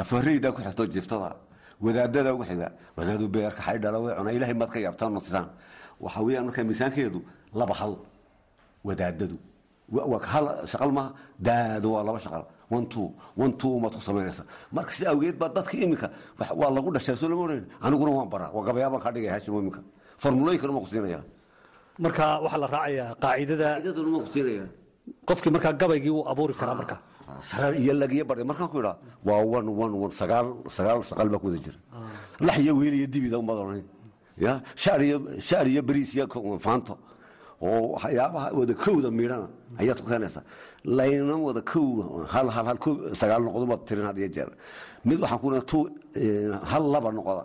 Afareydaa 0.00 0.52
ku 0.52 0.60
xigto 0.62 0.86
jiiftada 0.86 1.36
wadaadada 1.84 2.30
ugu 2.34 2.44
xiga 2.50 2.68
wadaadu 2.96 3.24
beerka 3.34 3.60
xaydhala 3.66 3.98
way 4.04 4.12
cuna 4.18 4.30
ilahay 4.32 4.54
maad 4.60 4.70
ka 4.74 4.78
yaabtaan 4.86 5.12
nasisaan 5.16 5.48
waxa 6.00 6.20
weeyaan 6.24 6.44
markaa 6.48 6.64
miisaankeedu 6.68 7.20
laba 7.54 7.74
hal 7.80 7.92
wadaadadu. 8.84 9.36
Hal 10.32 10.46
shaqal 10.72 10.92
maaha 10.96 11.10
daado 11.46 11.88
waa 11.94 12.04
laba 12.08 12.18
shaqal. 12.26 12.44
One 12.70 12.86
two 13.58 13.68
umaad 13.76 13.92
ku 13.98 14.00
samaynaysa 14.08 14.44
marka 14.72 14.92
si 14.94 15.02
awgeed 15.06 15.36
baa 15.38 15.48
dadka 15.56 15.74
iminka 15.76 16.08
waa 16.60 16.70
lagu 16.70 16.88
dhashaa 16.94 17.16
soo 17.18 17.28
lama 17.28 17.42
oran 17.42 17.64
aniguna 17.82 18.10
waan 18.18 18.28
baraa. 18.30 18.50
Waa 18.54 18.64
gabayaabaan 18.66 19.02
kaa 19.02 19.12
dhigaya 19.14 19.32
hashimo 19.36 19.58
iminka 19.60 19.80
formulooyinkana 20.22 20.72
ma 20.72 20.80
ku 20.80 20.86
siinaya 20.86 21.20
marka 21.98 22.24
waxaa 22.44 22.60
la 22.62 22.66
raacayaa 22.74 23.14
qaacidada 23.22 23.68
idaduna 23.82 24.08
ma 24.14 24.18
ku 24.24 24.30
siinaya 24.34 24.64
qofkii 25.28 25.50
markaa 25.54 25.72
gabaygii 25.80 26.10
wuu 26.16 26.24
abuuri 26.32 26.54
karaa 26.54 26.74
marka. 26.80 26.96
Sarar 27.42 27.74
iyo 27.82 27.92
lagiyo 28.02 28.24
bari 28.30 28.44
markaan 28.44 28.68
ku 28.72 28.78
idhaa 28.82 28.96
waa 29.24 29.40
one 29.58 29.68
one 29.84 29.94
one 30.04 30.12
sagaal 30.20 30.46
sagaal 30.76 30.98
shaqal 31.08 31.28
baa 31.32 31.38
ku 31.42 31.46
wada 31.48 31.58
jira. 31.64 31.78
Lax 32.46 32.58
iyo 32.58 32.72
weel 32.80 32.94
iyo 32.94 33.06
dibida 33.06 33.36
umaad 33.38 33.58
oran 33.64 33.82
ya 34.38 34.52
shaar 34.82 35.00
iyo 35.02 35.16
shaar 35.48 35.66
iyo 35.72 35.82
bariis 35.88 36.10
iyo 36.14 36.26
faanto. 36.66 36.94
Oo 37.62 37.92
waxyaabaha 37.94 38.48
wada 38.58 38.74
kowda 38.74 39.08
miidhana 39.18 39.48
ayaad 39.80 39.98
ku 40.02 40.06
keenaysaa 40.10 40.42
layna 40.84 41.36
wada 41.46 41.62
kow 41.62 41.88
hal 42.32 42.48
hal 42.56 42.66
hal 42.70 42.78
sagaal 43.20 43.42
noqdo 43.46 43.66
baad 43.72 43.80
tirin 43.86 44.06
had 44.08 44.18
iyo 44.18 44.28
jeer. 44.34 44.50
Mid 45.04 45.18
waxaan 45.22 45.38
ku 45.42 45.48
tu 45.70 45.78
hal 46.70 46.84
laba 46.94 47.10
noqoda 47.12 47.44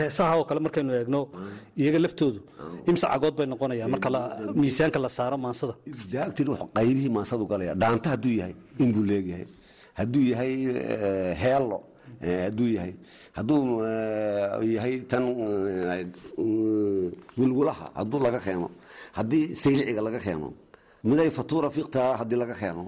heesaha 0.00 0.32
oo 0.38 0.44
kale 0.48 0.60
markaynu 0.66 0.92
eegno 0.98 1.20
iyaga 1.80 1.98
laftoodu 2.04 2.40
imse 2.88 3.06
cagood 3.12 3.34
bay 3.38 3.46
noqonayaan? 3.52 3.90
Marka 3.94 4.08
miisaanka 4.60 4.98
la 5.04 5.08
saaro 5.16 5.36
maansada 5.44 5.74
exactly 5.92 6.44
wuxuu 6.50 6.68
qaybihii 6.76 7.12
maansadu 7.16 7.44
galaya. 7.52 7.72
Dhaanta 7.82 8.08
hadduu 8.14 8.34
yahay 8.40 8.54
in 8.82 8.88
buu 8.94 9.04
leegyahay. 9.10 9.46
Hadduu 9.98 10.22
yahay 10.32 10.52
heello 11.42 11.78
hadduu 12.46 12.68
yahay. 12.76 12.92
Hadduu 13.36 13.60
yahay 14.76 14.94
tan 15.10 15.24
wilwulaha 17.38 17.86
hadduu 17.98 18.20
laga 18.26 18.40
keeno. 18.46 18.68
Haddii 19.18 19.44
sayliciga 19.62 20.02
laga 20.06 20.20
keeno. 20.26 20.48
Miday 21.08 21.30
fatuura 21.38 21.68
fiqtira 21.76 22.16
haddii 22.20 22.38
laga 22.42 22.54
keeno. 22.62 22.84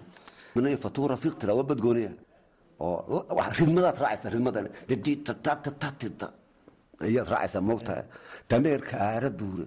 Miday 0.57 0.76
fatuura 0.85 1.17
fiqtira 1.25 1.52
waa 1.59 1.67
badgooniya. 1.71 2.12
Oo 2.81 3.25
ridmadaad 3.59 3.97
raacaysa 4.02 4.29
ridmadan 4.35 4.67
ayaad 7.07 7.28
raacaysaa 7.33 7.62
moogtaha 7.71 8.02
dameerka 8.50 8.95
aara 9.09 9.30
buure 9.38 9.66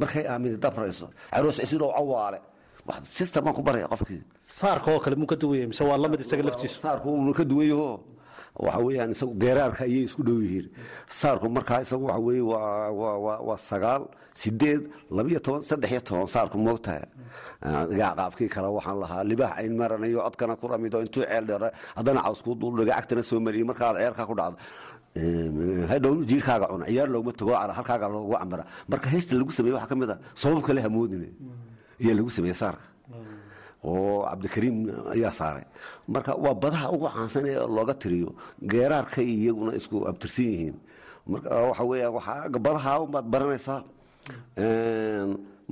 markay 0.00 0.24
aamini 0.32 0.56
dabrayso. 0.64 1.06
Caroos 1.32 1.56
cisidoo 1.60 1.92
cawaale 1.96 2.38
system 3.18 3.42
baan 3.44 3.54
ku 3.58 3.62
baraya 3.68 3.88
qofkii 3.92 4.22
saarka 4.60 4.88
oo 4.94 5.00
kale 5.04 5.16
muu 5.20 5.26
ka 5.32 5.36
duwaya 5.42 5.66
mise 5.70 5.82
waa 5.88 5.98
la 6.02 6.08
mid 6.08 6.20
isaga 6.24 6.42
laftiisu? 6.48 6.78
saarku 6.84 7.06
uuna 7.12 7.32
ka 7.38 7.44
duwan 7.50 7.68
yaho 7.72 7.90
waxa 8.64 8.78
weeyaan 8.86 9.10
isagu 9.14 9.34
geeraarka 9.42 9.82
ayay 9.84 10.02
isku 10.08 10.22
dhow 10.26 10.38
yihiin. 10.44 10.66
Saarku 11.20 11.46
markaa 11.56 11.80
isagu 11.84 12.04
waxa 12.08 12.20
weeye 12.26 12.42
waa 13.46 13.58
sagaal 13.70 14.02
sideed 14.40 14.82
labiyo 15.16 15.38
toban 15.44 15.62
saddex 15.68 15.90
iyo 15.92 16.00
toban 16.08 16.26
saarku 16.34 16.56
moogtaha 16.66 17.02
qaafkii 18.18 18.48
kale 18.54 18.68
waxaan 18.78 18.98
lahaa 19.02 19.22
libaax 19.30 19.52
ayn 19.60 19.72
maranayo 19.80 20.20
codkana 20.26 20.54
ku 20.60 20.66
ramido 20.68 20.98
intuu 21.04 21.22
ceel 21.26 21.44
dheere 21.50 21.68
haddana 21.98 22.20
cawskuu 22.26 22.54
duldhiga 22.60 22.94
cagtana 22.98 23.22
soo 23.22 23.40
mariyey 23.46 23.66
markaad 23.70 23.96
ceelkaa 24.00 24.26
ku 24.30 24.34
dhacdo 24.38 24.56
hadhow 25.90 26.14
jiirkaaga 26.30 26.66
cuna 26.72 26.84
ciyaar 26.90 27.08
looguma 27.14 27.32
tago 27.40 27.52
halkaaga 27.78 28.06
loogu 28.14 28.34
cambara 28.40 28.64
marka 28.90 29.08
heesta 29.14 29.32
lagu 29.40 29.50
sameeye 29.56 29.74
waxaa 29.76 29.90
ka 29.92 29.96
mid 30.00 30.10
a 30.10 30.16
sabab 30.40 30.62
kale 30.66 30.80
hamoodine. 30.86 31.28
Ayaa 32.00 32.14
lagu 32.18 32.30
sameeye 32.36 32.54
saarka. 32.62 32.84
Oo 33.84 34.24
cabdikariim 34.28 34.76
ayaa 35.14 35.30
saaray. 35.40 35.64
Marka 36.14 36.32
waa 36.44 36.54
badaha 36.62 36.86
ugu 36.94 37.06
caansan 37.14 37.44
ee 37.46 37.58
looga 37.76 37.94
tiriyo 38.02 38.30
geeraarka 38.70 39.20
iyaguna 39.22 39.72
isku 39.80 39.96
abtirsan 40.10 40.44
yihiin. 40.52 40.76
Marka 41.32 41.48
waxa 41.70 41.84
weya 41.90 42.08
waxaa 42.16 42.48
badaha 42.66 42.92
ubaad 43.04 43.26
baranaysaa 43.32 43.80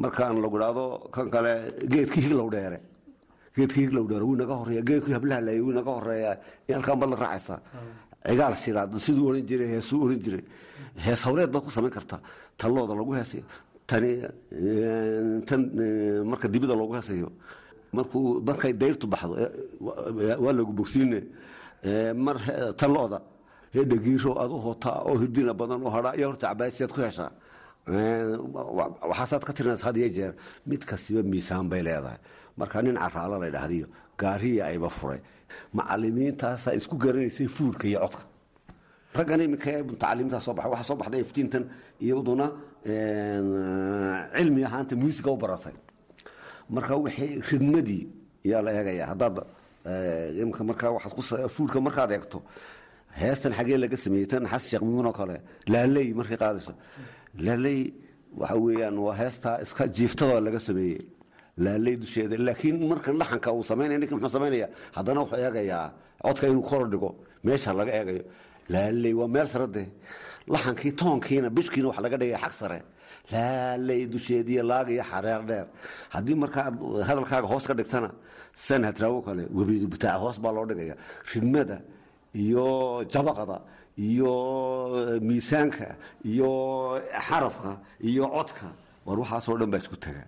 markaan 0.03 0.37
lagu 0.45 0.57
dhahdo 0.63 0.85
kan 1.15 1.27
kale 1.35 1.53
geedkii 1.93 2.23
higlow 2.27 2.49
dheere. 2.55 2.79
Geedkii 3.57 3.83
higlow 3.87 4.05
dheere 4.11 4.25
wuu 4.29 4.37
naga 4.41 4.55
horreeya 4.61 4.83
geedkii 4.89 5.15
hablaha 5.17 5.41
laayay 5.47 5.63
wuu 5.67 5.75
naga 5.79 5.91
horreeya 5.99 6.33
halkaan 6.77 6.99
bad 7.01 7.09
la 7.13 7.17
raacaysaa 7.23 7.59
cigaal 8.29 8.55
shilaad 8.63 8.91
siduu 9.05 9.27
oran 9.31 9.45
jiray 9.49 9.69
heesuu 9.75 10.01
oran 10.07 10.21
jiray. 10.25 10.45
Hees 11.05 11.21
hawleed 11.27 11.51
baad 11.53 11.63
ku 11.67 11.71
samayn 11.77 11.93
kartaa 11.99 12.21
tallooda 12.61 12.95
lagu 13.01 13.13
heesayo 13.19 13.45
tan 15.49 15.61
marka 16.31 16.47
dibida 16.53 16.75
loogu 16.81 16.95
heesayo 16.99 17.29
markuu 17.97 18.41
markay 18.49 18.73
dayrtu 18.83 19.07
baxdo 19.13 19.35
waa 20.45 20.53
lagu 20.59 20.73
bogsiine 20.79 21.21
mar 22.27 22.37
tallooda 22.81 23.19
hedhagiiro 23.75 24.33
aad 24.43 24.51
u 24.57 24.59
hotaa 24.67 24.99
oo 25.09 25.17
hidina 25.23 25.53
badan 25.61 25.79
oo 25.87 25.91
hadhaa 25.97 26.15
iyo 26.19 26.27
horta 26.31 26.47
cabaasiyaad 26.51 26.93
ku 26.95 27.01
heshaa. 27.07 27.31
Waxaasaad 29.11 29.43
ka 29.47 29.53
tirinaysa 29.57 29.87
had 29.89 29.97
iyo 30.01 30.09
jeer. 30.17 30.33
Mid 30.67 30.83
kastiba 30.89 31.23
miisaan 31.23 31.69
bay 31.71 31.83
leedahay. 31.87 32.19
Marka 32.59 32.83
nin 32.83 32.97
caraalo 32.97 33.37
la 33.43 33.49
dhahdiyo 33.51 33.87
gaariya 34.21 34.63
ayba 34.71 34.89
furay. 34.99 35.21
Macalimiintaasaa 35.77 36.75
isku 36.79 36.97
garanaysay 37.05 37.49
fuulka 37.57 37.85
iyo 37.89 38.01
codka. 38.05 38.23
Raggan 39.17 39.41
iminka 39.47 39.71
mutacalimiintaa 39.91 40.41
soo 40.47 40.55
baxay 40.55 40.71
waxaa 40.73 40.89
soo 40.91 40.97
baxday 41.01 41.21
iftiintan 41.25 41.65
iyaduna 42.05 42.47
cilmi 44.37 44.63
ahaanta 44.69 44.95
muusiga 45.03 45.31
u 45.31 45.37
baratay. 45.43 45.75
Marka 46.75 46.95
wixii 47.05 47.41
ridmadii 47.51 48.03
yaa 48.51 48.63
la 48.67 48.71
eegaya 48.79 49.07
haddaad 49.13 49.37
imika 50.43 50.63
markaa 50.71 50.91
waxaad 50.97 51.15
ku 51.17 51.23
fuulka 51.55 51.79
markaad 51.87 52.11
eegto 52.17 52.39
heestan 53.21 53.53
xagee 53.59 53.79
laga 53.85 53.97
sameeyey 54.05 54.27
tan 54.33 54.45
xas 54.53 54.65
sheekh 54.71 54.83
mimuun 54.87 55.07
oo 55.11 55.13
kale 55.19 55.37
laaley 55.73 56.09
markay 56.19 56.37
qaadayso. 56.43 56.73
Laaley 57.47 57.81
waxa 58.41 58.57
weeyaan 58.65 58.97
waa 59.07 59.15
heestaa 59.23 59.57
iska 59.65 59.83
jiiftadoo 59.97 60.41
laga 60.47 60.61
sameeyey 60.69 61.01
laaley 61.65 61.97
dusheeda 62.03 62.37
laakiin 62.47 62.77
marka 62.91 63.11
laxanka 63.21 63.49
uu 63.57 63.63
samaynaya 63.71 63.99
ninka 64.01 64.15
muxuu 64.17 64.33
samaynaya 64.37 64.69
haddana 64.97 65.21
wuxuu 65.23 65.39
eegayaa 65.47 65.87
codka 66.25 66.45
inuu 66.51 66.63
kor 66.71 66.83
dhigo 66.93 67.11
meesha 67.45 67.73
laga 67.73 67.93
eegayo. 68.01 68.25
Laaley 68.73 69.13
waa 69.15 69.29
meel 69.35 69.47
sare 69.53 69.67
dee. 69.77 69.87
Laxankii 70.53 70.93
toonkiina 71.01 71.49
bishkiina 71.57 71.89
wax 71.89 71.99
laga 72.05 72.17
dhigaya 72.21 72.39
xag 72.45 72.53
sare. 72.61 72.79
Laaley 73.33 74.07
dusheediiyo 74.13 74.63
laag 74.71 74.89
iyo 74.91 75.05
xareer 75.11 75.43
dheer. 75.49 75.67
Haddii 76.15 76.35
markaa 76.43 76.71
hadalkaaga 77.09 77.47
hoos 77.53 77.65
ka 77.69 77.75
dhigtana 77.79 78.11
sanhadraawo 78.67 79.23
kale 79.27 79.43
webidu 79.57 79.87
hoos 80.23 80.39
baa 80.43 80.53
loo 80.57 80.67
dhigaya. 80.67 80.97
Ridmada 81.33 81.79
iyo 82.35 82.67
jabaqada 83.13 83.61
iyo 84.09 84.33
miisaanka 85.29 85.97
iyo 86.25 86.51
xarafka 87.29 87.71
iyo 88.03 88.25
codka 88.37 88.67
war 89.07 89.19
waxaasoo 89.23 89.57
dhan 89.61 89.71
baa 89.73 89.79
isku 89.85 89.97
tagaa 89.97 90.27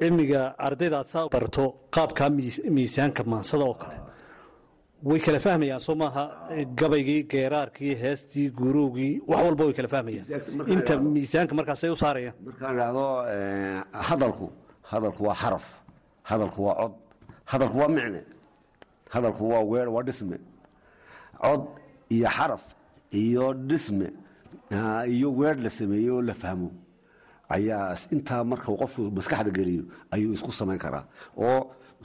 cilmiga 0.00 0.40
ardayda 0.66 0.96
aad 1.00 1.08
saa 1.14 1.28
barto 1.34 1.64
qaabkaa 1.94 2.28
miisaanka 2.76 3.22
maansada 3.32 3.64
oo 3.70 3.74
kale. 3.82 3.96
Way 5.08 5.20
kala 5.24 5.38
fahmayaan 5.46 5.80
soo 5.86 5.94
maaha 6.02 6.24
gabaygii 6.80 7.22
geeraarkii 7.32 7.94
heestii 8.02 8.48
guurowgii 8.58 9.12
wax 9.30 9.40
walba 9.46 9.62
way 9.68 9.74
kala 9.78 9.88
fahmayaan. 9.94 10.26
Inta 10.74 10.92
miisaanka 11.14 11.52
markaasay 11.58 11.90
u 11.94 11.96
saarayaan. 12.04 12.34
Markaan 12.46 12.74
idhaahdo 12.76 13.06
hadalku 14.08 14.46
hadalku 14.90 15.20
waa 15.28 15.36
xaraf 15.42 15.66
hadalku 16.30 16.60
waa 16.66 16.76
cod 16.80 16.92
hadalku 17.52 17.76
waa 17.80 17.88
micne 17.96 18.20
hadalku 19.14 19.42
waa 19.52 19.62
weer 19.70 19.88
waa 19.94 20.02
dhisme. 20.08 20.36
Cod 21.44 21.62
iyo 22.14 22.28
xaraf 22.36 22.62
iyo 23.22 23.46
dhisme 23.68 24.08
iyo 25.14 25.28
weer 25.38 25.56
la 25.64 25.70
sameeye 25.78 26.10
oo 26.16 26.22
la 26.28 26.34
fahmo 26.42 26.70
ayaa 27.56 27.94
intaa 28.14 28.42
markau 28.50 28.74
qofku 28.82 29.02
maskaxda 29.16 29.50
geliyo 29.58 29.84
ayuu 30.14 30.32
isku 30.36 30.52
samayn 30.60 30.78
karaa. 30.84 31.04
Oo 31.44 31.60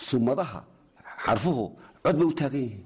sumadaha 0.08 0.62
xarfuhu 1.26 1.66
cod 2.04 2.16
bay 2.20 2.28
u 2.32 2.34
taagan 2.40 2.62
yihiin. 2.66 2.86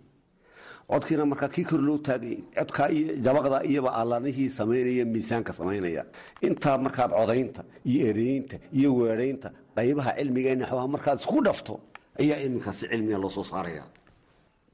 Codkiina 0.92 1.26
markaa 1.32 1.50
kii 1.56 1.66
kor 1.70 1.82
loo 1.88 1.98
taagay 2.08 2.36
codkaa 2.58 2.88
iyo 2.98 3.16
jabaqda 3.26 3.58
iyaba 3.70 3.90
allanihii 4.02 4.50
samaynaya 4.58 5.06
miisaanka 5.14 5.52
samaynaya. 5.60 6.04
Intaa 6.48 6.78
markaad 6.86 7.12
codaynta 7.20 7.62
iyo 7.90 8.00
ereyeynta 8.12 8.56
iyo 8.78 8.90
weeraynta 9.00 9.50
qaybaha 9.78 10.12
cilmigeena 10.18 10.66
xoogaa 10.70 10.88
markaad 10.96 11.18
isku 11.22 11.38
dhafto 11.48 11.74
ayaa 12.22 12.38
iminkaasi 12.46 12.84
cilmiga 12.92 13.18
loo 13.24 13.30
soo 13.38 13.44
saaraya 13.52 13.84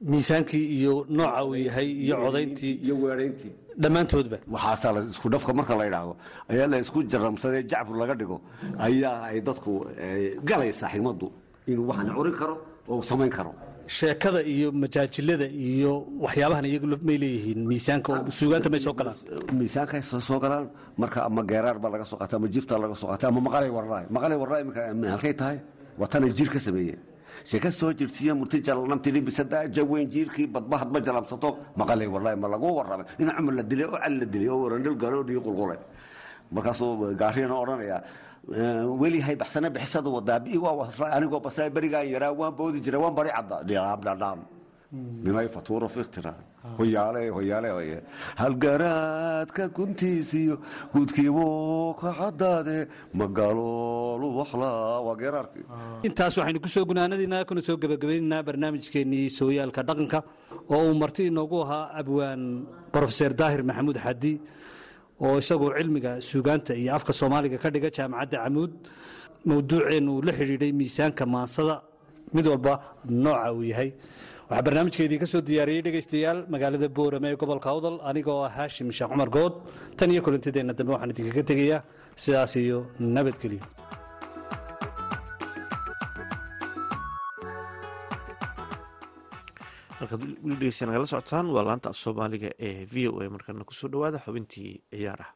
miisaankii 0.00 0.64
iyo 0.78 1.06
nooca 1.08 1.44
uu 1.44 1.54
yahay 1.54 1.88
iyo 2.04 2.16
codayntii 2.24 2.74
iyo 2.84 2.94
weerayntii. 3.02 3.52
dhammaantoodba. 3.82 4.36
Waxaasaa 4.54 4.92
la 4.96 5.00
isku 5.12 5.28
dhafka 5.32 5.52
marka 5.58 5.74
la 5.76 5.84
idhaahdo 5.88 6.14
ayaa 6.52 6.66
la 6.72 6.76
isku 6.84 6.98
jaramsadee 7.12 7.62
jacbur 7.70 7.96
laga 8.02 8.14
dhigo. 8.20 8.36
Ayaa 8.86 9.22
ay 9.30 9.40
dadku 9.40 9.72
galaysaa 10.48 10.88
xigmaddu 10.92 11.26
inuu 11.70 11.86
waxaan 11.90 12.14
curin 12.16 12.34
karo 12.40 12.54
oo 12.88 13.02
samayn 13.02 13.30
karo. 13.36 13.52
Sheekada 13.86 14.40
iyo 14.54 14.68
majaajilada 14.72 15.46
iyo 15.48 15.92
waxyaabahan 16.24 16.64
iyagu 16.70 16.86
may 17.08 17.16
leeyihiin 17.22 17.60
miisaanka 17.70 18.08
oo 18.12 18.30
suugaanta 18.38 18.68
may 18.72 18.80
soo 18.86 18.94
galaan. 18.98 19.16
Miisaankaay 19.58 20.02
soo 20.10 20.20
soo 20.28 20.38
galaan. 20.44 20.66
Marka 21.00 21.18
ama 21.28 21.42
geeraar 21.50 21.76
baa 21.82 21.90
laga 21.94 22.04
soo 22.10 22.16
qaata 22.20 22.36
ama 22.38 22.48
jifta 22.54 22.74
laga 22.84 22.94
soo 23.00 23.08
qaata 23.12 23.24
ama 23.28 23.40
maqalay 23.46 23.70
warraay. 23.76 24.04
Maqalay 24.14 24.38
warraay 24.42 24.60
iminka 24.64 24.80
halkay 25.14 25.34
tahay. 25.40 25.58
Waa 26.00 26.08
tanay 26.12 26.32
jir 26.38 26.48
ka 26.54 26.58
sameeyeen 26.66 27.00
sheeka 27.44 27.70
soo 27.70 27.92
jirsiiya 27.92 28.34
murtijalanamtiri 28.40 29.20
bisada 29.28 29.58
jaweyn 29.76 30.08
jiirkii 30.14 30.46
badba 30.54 30.76
hadba 30.82 30.98
jalabsato 31.06 31.48
maqalay 31.76 32.06
warraay 32.14 32.36
ma 32.42 32.48
lagu 32.48 32.68
warramay 32.78 33.06
in 33.18 33.28
cumar 33.36 33.54
la 33.58 33.62
dilay 33.62 33.86
oo 33.86 33.98
cali 34.02 34.16
la 34.20 34.26
dilay 34.32 34.48
oo 34.48 34.60
warandhil 34.64 34.96
galo 35.02 35.22
dhigi 35.28 35.40
qulqulay. 35.46 35.78
Markaasuu 36.54 37.14
gaariyana 37.20 37.54
odhanaya 37.62 37.98
welihay 39.00 39.36
baxsane 39.36 39.68
bixisada 39.74 40.08
wadaabii 40.16 40.58
waa 40.58 40.88
anigoo 41.16 41.40
basay 41.40 41.70
berigaan 41.70 42.06
yaraa 42.14 42.32
waan 42.40 42.52
boodi 42.58 42.80
jiray 42.84 43.00
waan 43.00 43.14
bari 43.14 43.30
cadda. 43.36 43.56
Fatuuro 45.54 45.88
fiktira 45.88 46.32
hoyaale 46.34 46.34
hoyaale 46.34 46.36
hoye 46.36 46.49
halgaraadka 48.42 49.64
guntiisiyo 49.76 50.56
guudkiibuu 50.92 51.94
ka 52.00 52.10
caddaade 52.20 52.76
magaloolu 53.20 54.28
waxlaa 54.38 55.00
waa 55.06 55.16
geeraarkii. 55.22 55.64
Intaas 56.06 56.34
waxaynu 56.38 56.60
ku 56.64 56.68
soo 56.68 56.84
gunaanadiina 56.90 57.44
kuna 57.48 57.62
soo 57.62 57.76
gebagabaynaynaa 57.82 58.42
barnaamijkeennii 58.48 59.26
sooyaalka 59.38 59.82
dhaqanka 59.88 60.18
oo 60.74 60.82
uu 60.88 60.94
marti 61.02 61.22
inoogu 61.30 61.58
ahaa 61.64 61.84
abwaan 62.00 62.42
brofeser 62.92 63.32
daahir 63.40 63.62
maxamuud 63.68 63.98
xadi 64.04 64.32
oo 65.24 65.36
isagu 65.42 65.66
cilmiga 65.78 66.12
suugaanta 66.28 66.72
iyo 66.80 66.90
afka 66.96 67.12
soomaaliga 67.20 67.58
ka 67.62 67.68
dhiga 67.74 67.90
jaamacadda 67.96 68.38
camuud 68.44 68.72
mawduuceennu 69.48 70.10
uu 70.16 70.22
la 70.26 70.32
xidhiidhay 70.38 70.72
miisaanka 70.80 71.24
maansada 71.34 71.74
mid 72.34 72.46
walba 72.52 72.72
nooca 73.24 73.48
uu 73.56 73.64
yahay 73.72 73.90
waxaa 74.50 74.64
barnaamijkeedii 74.66 75.18
ka 75.22 75.26
soo 75.32 75.40
diyaariyey 75.50 75.82
dhegaystayaal 75.86 76.38
magaalada 76.54 76.88
boorame 76.98 77.28
ee 77.32 77.38
gobolka 77.42 77.68
awdal 77.74 77.96
anigoo 78.10 78.38
ah 78.46 78.52
haashim 78.58 78.88
sheekh 78.98 79.10
cumar 79.12 79.30
good. 79.36 79.54
Tan 79.98 80.12
iyo 80.14 80.22
kulantideenna 80.26 80.76
dambe 80.78 80.92
waxaan 80.94 81.12
idinkaga 81.14 81.42
tegayaa 81.50 81.80
sidaas 82.24 82.52
iyo 82.64 82.78
nabadgelyo 83.16 83.62
halkaad 89.98 90.22
weli 90.44 90.56
dhegeysta 90.60 90.86
nagala 90.88 91.06
socotaan 91.12 91.46
waa 91.54 91.64
laanta 91.68 91.88
af 91.92 91.98
soomaaliga 92.04 92.50
ee 92.68 92.78
v 92.92 92.96
o 93.10 93.12
a 93.24 93.30
markana 93.34 93.68
ku 93.68 93.74
soo 93.80 93.88
dhawaada 93.92 94.18
xubintii 94.24 94.70
ciyaaraha 94.90 95.32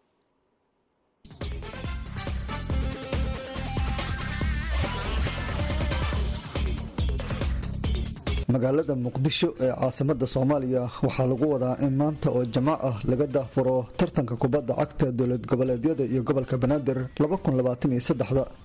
magaalada 8.53 8.95
muqdisho 8.95 9.49
ee 9.61 9.73
caasimada 9.81 10.27
soomaaliya 10.27 10.83
waxaa 11.07 11.27
lagu 11.33 11.47
wadaa 11.55 11.77
in 11.87 11.95
maanta 12.01 12.29
oo 12.31 12.45
jamac 12.55 12.79
ah 12.91 12.97
laga 13.11 13.27
daahfuro 13.27 13.87
tartanka 13.97 14.35
kubadda 14.37 14.75
cagta 14.81 15.07
dowlad 15.19 15.45
goboleedyada 15.51 16.05
iyo 16.13 16.23
gobolka 16.29 16.57
banaadir 16.63 16.99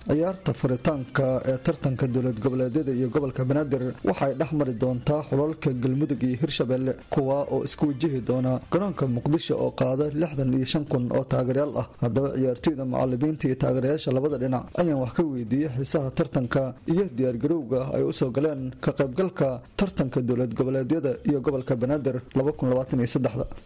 ciyaarta 0.08 0.52
furitaanka 0.60 1.24
ee 1.50 1.58
tartanka 1.66 2.06
dowlad 2.14 2.38
goboleedyada 2.44 2.92
iyo 2.98 3.08
gobolka 3.14 3.42
banaadir 3.50 3.82
waxay 4.08 4.32
dhex 4.40 4.50
mari 4.60 4.74
doontaa 4.82 5.22
xulalka 5.28 5.70
galmudug 5.82 6.22
iyo 6.28 6.36
hirshabelle 6.42 6.92
kuwa 7.14 7.38
oo 7.54 7.64
isku 7.64 7.84
wajihi 7.90 8.20
doona 8.28 8.52
garoonka 8.72 9.04
muqdisho 9.16 9.54
oo 9.64 9.70
qaada 9.80 10.04
lixdan 10.20 10.52
iyo 10.58 10.66
shan 10.72 10.84
kun 10.92 11.04
oo 11.16 11.24
taageeryaal 11.32 11.72
ah. 11.82 11.86
Haddaba 12.02 12.28
ciyaartoyda 12.36 12.84
mucalimiinta 12.92 13.44
iyo 13.48 13.56
taageerayaasha 13.62 14.10
labada 14.16 14.36
dhinac 14.42 14.64
ayaan 14.80 15.00
wax 15.04 15.12
ka 15.18 15.22
weydiiyey 15.32 15.70
xiisaha 15.76 16.10
tartanka 16.18 16.62
iyo 16.92 17.04
diyaargarowga 17.18 17.80
ay 17.96 18.02
u 18.02 18.12
soo 18.20 18.30
galeen 18.36 18.62
ka 18.84 18.90
qaybgalka 18.98 19.48
tartanka 19.80 20.20
dowlad 20.28 20.52
goboleedyada 20.58 21.12
iyo 21.28 21.38
gobolka 21.46 21.74
banaadir 21.82 22.16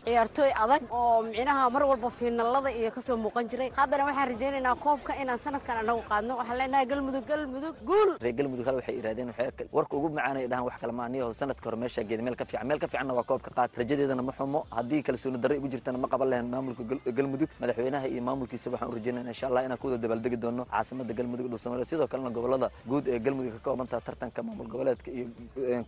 ciyaartooy 0.04 0.50
adag 0.64 0.82
oo 0.90 1.22
micnaha 1.28 1.70
mar 1.74 1.82
walba 1.90 2.10
fiinalada 2.18 2.70
iyo 2.80 2.90
ka 2.96 3.00
soo 3.00 3.16
muuqan 3.16 3.48
jiray. 3.50 3.70
Haddana 3.78 4.04
waxaan 4.08 4.28
rajaynaynaa 4.32 4.74
koobka 4.84 5.12
inaan 5.22 5.38
sanadkan 5.38 5.76
anagu 5.82 6.02
qaadno. 6.10 6.32
Waxaan 6.40 6.58
leenahay 6.60 6.86
galmudug 6.86 7.24
galmudug 7.30 7.74
guul. 7.88 8.10
Reer 8.24 8.34
galmudug 8.38 8.66
hal 8.68 8.76
waxay 8.80 8.96
iraadeen 9.00 9.30
warka 9.76 9.94
ugu 9.96 10.08
macaanay 10.16 10.46
dhahan 10.50 10.64
wax 10.68 10.76
kale 10.82 10.92
maaniyaho 11.00 11.32
sanadka 11.40 11.64
hore 11.68 11.76
meeshaa 11.82 12.04
geeda 12.08 12.22
meel 12.22 12.36
ka 12.36 12.44
fiican. 12.44 12.66
Meel 12.68 12.78
ka 12.78 12.86
fiicanna 12.92 13.14
waa 13.18 13.24
koobka 13.30 13.50
qaad. 13.56 13.70
Rajadeedana 13.80 14.22
ma 14.22 14.32
xumo. 14.38 14.60
Haddii 14.70 15.02
kalsooni 15.02 15.38
darre 15.38 15.56
igu 15.56 15.68
jirtana 15.68 15.98
ma 15.98 16.08
qaban 16.08 16.28
lahayn. 16.30 16.48
Maamulka 16.54 16.82
galmudug 17.18 17.48
madaxweynaha 17.60 18.06
iyo 18.08 18.22
maamulkiisa 18.28 18.70
waxaan 18.70 18.90
u 18.90 18.94
rajaynayna 18.98 19.30
insha 19.34 19.46
allah 19.48 19.62
inaan 19.66 19.78
ku 19.78 19.86
wada 19.88 19.98
dabaaldegi 20.04 20.36
doono 20.36 20.64
caasimada 20.70 21.12
galmudug 21.18 21.46
dhul 21.50 21.58
soomaaliya 21.58 21.86
sidoo 21.90 22.06
kalena 22.12 22.30
gobollada 22.30 22.70
guud 22.90 23.04
ee 23.08 23.18
galmudug 23.26 23.52
ka 23.56 23.60
koobantaha 23.66 24.00
tartanka 24.08 24.40
maamul 24.42 24.68
goboleedka 24.72 25.10
iyo 25.10 25.26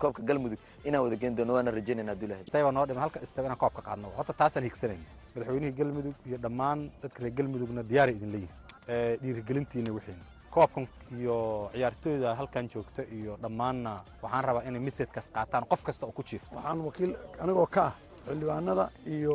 koobka 0.03 0.16
galmudug 0.23 0.59
inaan 0.85 1.03
wada 1.05 1.17
geen 1.17 1.35
doono 1.37 1.53
waana 1.55 1.71
rajaynayna 1.71 2.13
abdulahi 2.13 2.73
noo 2.77 2.87
dhima 2.87 3.01
halka 3.01 3.21
istaba 3.23 3.47
inaan 3.49 3.59
koobka 3.59 3.83
qaadno. 3.83 4.09
Horta 4.17 4.33
taasaan 4.33 4.65
higsanayn. 4.65 5.03
Madaxweynihii 5.35 5.73
galmudug 5.79 6.15
iyo 6.27 6.39
dhammaan 6.39 6.91
dadka 7.03 7.19
reer 7.23 7.35
galmudugna 7.39 7.83
diyaaray 7.91 8.15
idin 8.19 8.31
leeyihiin 8.35 9.21
dhiirigelintiina 9.23 9.91
wixiina 9.97 10.25
koobkan 10.51 10.87
iyo 11.19 11.37
ciyaartooyda 11.73 12.35
halkan 12.35 12.69
joogta 12.75 13.03
iyo 13.19 13.37
dhammaanna 13.43 13.93
waxaan 14.23 14.45
rabaa 14.45 14.63
inay 14.69 14.81
misedkaas 14.81 15.27
qaataan 15.35 15.65
qof 15.71 15.83
kasta 15.87 16.07
oo 16.07 16.13
ku 16.13 16.23
jiifto 16.23 16.55
waxaan 16.57 16.81
wakiil 16.89 17.13
anigoo 17.43 17.67
ka 17.67 17.83
ah 17.89 17.95
xildhibaanada 18.27 18.85
iyo 19.07 19.35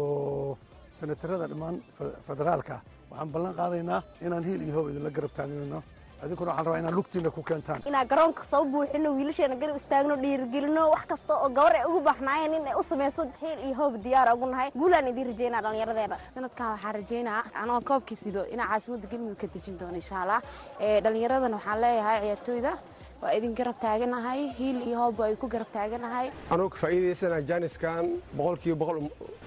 senatarada 0.92 1.48
dhammaan 1.52 1.76
federaalka. 2.28 2.82
Waxaan 3.12 3.30
ballan 3.34 3.54
qaadaynaa 3.60 4.02
inaan 4.26 4.44
hiil 4.44 4.62
iyo 4.66 4.74
hoob 4.78 4.88
idinla 4.92 5.10
garab 5.18 5.32
taagnayno 5.38 5.80
adinkuna 6.24 6.52
waxaan 6.52 6.66
rabaa 6.66 6.80
inaad 6.82 6.94
lugtiina 7.00 7.30
ku 7.32 7.42
keentaan. 7.44 7.82
Inaan 7.86 8.08
garoonka 8.08 8.44
soo 8.44 8.64
buuxino 8.66 9.10
wiilasheena 9.18 9.56
garab 9.62 9.76
istaagno 9.82 10.16
dhiirigelino 10.24 10.84
wax 10.94 11.04
kasta 11.12 11.34
oo 11.38 11.50
gabar 11.50 11.74
ay 11.76 11.86
ugu 11.90 12.02
baxnaayeen 12.08 12.54
in 12.54 12.68
ay 12.68 12.76
u 12.80 12.84
samayso 12.84 13.24
hiil 13.42 13.60
iyo 13.66 13.76
hoob 13.80 13.94
diyaara 14.04 14.34
ugu 14.36 14.46
nahay. 14.52 14.70
Guulaan 14.80 15.08
idiin 15.08 15.28
rajaynaa 15.32 15.62
dhallinyaradeena. 15.66 16.18
Sanadkan 16.36 16.68
waxaan 16.74 16.94
rajaynaa 16.96 17.44
anoo 17.64 17.82
koobkii 17.82 18.16
sido 18.24 18.46
inaan 18.54 18.70
caasimadda 18.70 19.08
galmudug 19.12 19.38
ka 19.42 19.48
dejin 19.54 19.78
doono 19.80 19.96
insha 19.96 20.22
allah. 20.22 20.42
Dhallinyaradana 21.04 21.56
waxaan 21.58 21.82
leeyahay 21.82 22.20
ciyaartooyda 22.22 22.72
waa 23.22 23.34
idin 23.38 23.54
garab 23.60 23.78
taaganahay 23.86 24.40
hiil 24.60 24.78
iyo 24.88 24.98
hoob 25.02 25.20
waa 25.22 25.28
idinku 25.32 25.48
garab 25.54 25.70
taaganahay. 25.78 26.28
Anugu 26.54 26.70
ka 26.74 26.78
faa'iidaysana 26.84 27.38
jaaniskan 27.50 28.06
boqolkiiba 28.38 28.78
boqol 28.82 28.98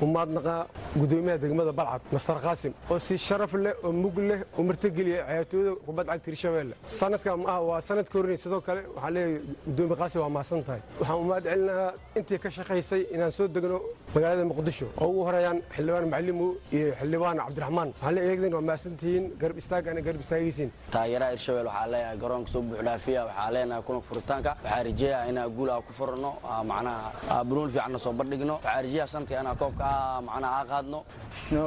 umaadnaqa 0.07 0.55
gudoomiyaha 1.01 1.39
degmada 1.45 1.73
balcad 1.81 2.03
master 2.15 2.37
qaasim. 2.47 2.73
Oo 2.91 2.99
si 3.07 3.15
sharaf 3.27 3.53
leh 3.65 3.75
oo 3.87 3.93
mug 4.03 4.17
leh 4.29 4.41
oo 4.59 4.63
martageliya 4.69 5.21
ciyaartooyda 5.29 5.73
kubad 5.87 6.07
cagta 6.11 6.27
hirshabeelle 6.31 6.75
sanadkan 6.99 7.37
ma 7.43 7.49
ah 7.55 7.61
waa 7.69 7.81
sanadka 7.89 8.15
hornay 8.19 8.39
sidoo 8.45 8.61
kale 8.69 8.81
waxaa 8.97 9.11
leeyahay 9.17 9.41
gudoomiye 9.67 9.97
qaasim 10.03 10.21
waa 10.25 10.33
mahadsan 10.37 10.63
tahay. 10.69 10.81
Waxaan 11.01 11.19
umaad 11.25 11.45
celinahaa 11.51 11.91
intii 12.19 12.39
ka 12.45 12.49
shaqaysay 12.59 13.03
inaan 13.15 13.33
soo 13.39 13.47
degno 13.57 13.79
magaalada 14.15 14.45
muqdisho. 14.53 14.87
Oo 15.03 15.09
ugu 15.11 15.21
horeeyaan 15.29 15.59
xildhibaan 15.77 16.07
macalimu 16.13 16.47
iyo 16.77 16.89
xildhibaan 17.01 17.37
cabdiraxmaan. 17.47 17.89
Waxaan 17.95 18.15
leeyahay 18.17 18.35
eegdan 18.37 18.53
waa 18.59 18.65
mahadsan 18.69 18.95
tihiin 19.01 19.25
garab 19.43 19.57
istaagana 19.63 20.01
garab 20.07 20.21
istaagaysiin. 20.27 20.71
Taageeraha 20.95 21.31
hirshabelle 21.35 21.69
waxaa 21.71 21.91
leeyahay 21.95 22.19
garoonka 22.25 22.51
soo 22.55 22.63
buuxdhaafiya 22.69 23.21
waxaa 23.29 23.51
leenahay 23.65 23.83
kulanka 23.87 24.07
furitaanka. 24.09 24.51
Waxaa 24.65 24.83
rajeeyaa 24.85 25.25
inaa 25.31 25.49
guul 25.57 25.71
ku 25.87 25.93
furano 25.99 26.31
macnaha 26.71 27.45
bunuun 27.49 27.71
fiicanna 27.73 27.99
soo 27.99 28.13
bandhigno. 28.13 28.55
Waxaa 28.61 28.83
rajeeyaa 28.85 29.07
sanadka 29.13 29.41
inaa 29.41 29.55
koobka 29.61 29.87
macnaha 30.29 30.55
aa 30.61 30.65
qaadno. 30.71 30.99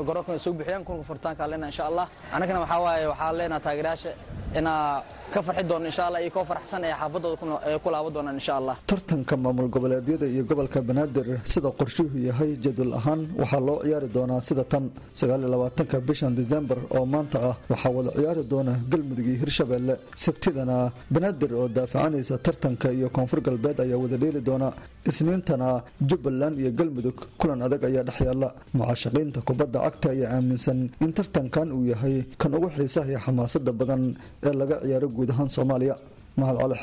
Garoonka 0.07 0.39
soo 0.45 0.53
buuxiyaan 0.53 0.83
kulanka 0.87 1.03
furitaanka 1.09 1.43
leena 1.51 1.67
insha 1.71 1.83
allah. 1.89 2.05
Annagana 2.33 2.59
waxaa 2.63 2.79
waaye 2.85 3.05
waxaa 3.11 3.31
leenaha 3.39 3.59
taageerayaasha 3.65 4.11
inaa 4.59 5.03
ka 5.33 5.39
farxi 5.47 5.63
doono 5.69 5.85
insha 5.91 6.03
allah 6.07 6.21
iyo 6.23 6.31
koo 6.35 6.45
faraxsan 6.51 6.83
ee 6.89 6.93
xaafadooda 7.01 7.35
ku 7.83 7.87
laaban 7.93 8.11
doonaan 8.15 8.35
insha 8.41 8.53
allah 8.59 8.75
tartanka 8.91 9.33
maamul 9.43 9.69
goboleedyada 9.75 10.25
iyo 10.33 10.43
gobolka 10.49 10.79
banaadir 10.89 11.27
sida 11.53 11.69
qorshuhu 11.79 12.15
yahay 12.29 12.51
jadwal 12.63 12.93
ahaan 12.99 13.21
waxaa 13.41 13.61
loo 13.67 13.77
ciyaari 13.85 14.07
doonaa 14.17 14.41
sida 14.49 14.63
tan 14.71 14.85
sagaaliyolabaatanka 15.19 15.97
bishan 16.07 16.33
disembar 16.39 16.79
oo 16.97 17.05
maanta 17.13 17.37
ah 17.49 17.55
waxaa 17.71 17.91
wada 17.97 18.11
ciyaari 18.19 18.43
doona 18.53 18.73
galmudug 18.91 19.27
iyo 19.31 19.37
hirshabelle 19.43 19.93
sabtidana 20.25 20.77
banaadir 21.15 21.51
oo 21.59 21.67
daafacanaysa 21.77 22.35
tartanka 22.47 22.87
iyo 22.97 23.07
koonfur 23.15 23.39
galbeed 23.47 23.77
ayaa 23.85 23.99
wada 24.03 24.17
dheeli 24.23 24.41
doona. 24.49 24.69
Isniintana 25.11 25.67
jubbaland 26.09 26.55
iyo 26.61 26.71
galmudug 26.79 27.17
kulan 27.39 27.61
adag 27.65 27.83
ayaa 27.89 28.03
dhex 28.07 28.19
yaalla. 28.27 28.49
Mucaashaqiinta 28.77 29.39
kubadda 29.47 29.79
cagta 29.85 30.07
ayaa 30.15 30.31
aaminsan 30.35 30.79
in 31.05 31.11
tartankan 31.17 31.67
uu 31.77 31.85
yahay 31.91 32.15
kan 32.41 32.51
ugu 32.57 32.67
xiisaha 32.77 33.07
iyo 33.11 33.19
xamaasada 33.25 33.71
badan 33.79 34.03
ee 34.47 34.53
laga 34.61 34.75
ciyaaro 34.83 35.07
guud 35.17 35.29
ahaan 35.33 35.49
soomaaliya. 35.55 35.95
Mahad 36.39 36.55
cali 36.61 36.75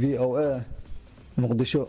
v 0.00 0.02
o 0.24 0.28
a 0.36 0.48
muqdisho. 1.42 1.82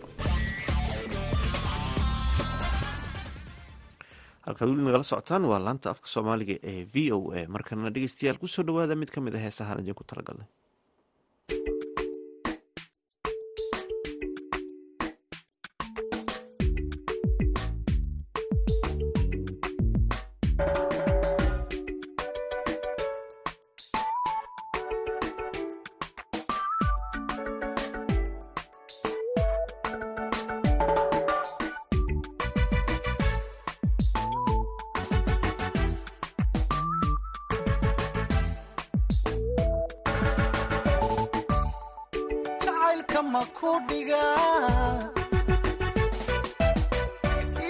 Halkaad 4.45 4.67
weli 4.71 4.84
nagala 4.88 5.03
socotaan 5.12 5.43
waa 5.51 5.60
laanta 5.67 5.88
afka 5.93 6.08
soomaaliga 6.15 6.56
ee 6.71 6.82
v 6.93 7.12
o 7.15 7.32
a. 7.38 7.47
Markana 7.56 7.89
dhegeystayaal 7.95 8.38
ku 8.41 8.47
soo 8.47 8.63
dhawaada 8.67 8.95
mid 9.01 9.10
ka 9.15 9.19
mid 9.25 9.36
a 9.36 9.39
heesahaan 9.45 9.79
idinku 9.84 10.03
talagalnay 10.12 10.47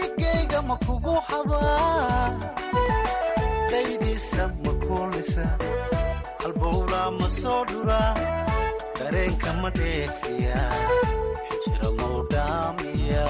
igeyga 0.04 0.60
ma 0.68 0.76
kugu 0.86 1.16
xabaa 1.28 2.30
daydiisa 3.72 4.44
ma 4.64 4.72
kuulisa. 4.84 5.46
Halbowlaa 6.42 7.10
ma 7.20 7.28
soo 7.40 7.62
dhuraa 7.70 8.12
dareenka 8.98 9.50
ma 9.62 9.70
dheefiya. 9.78 10.62
Xijira 11.62 11.90
mau 11.98 12.18
dhaamiya. 12.32 13.28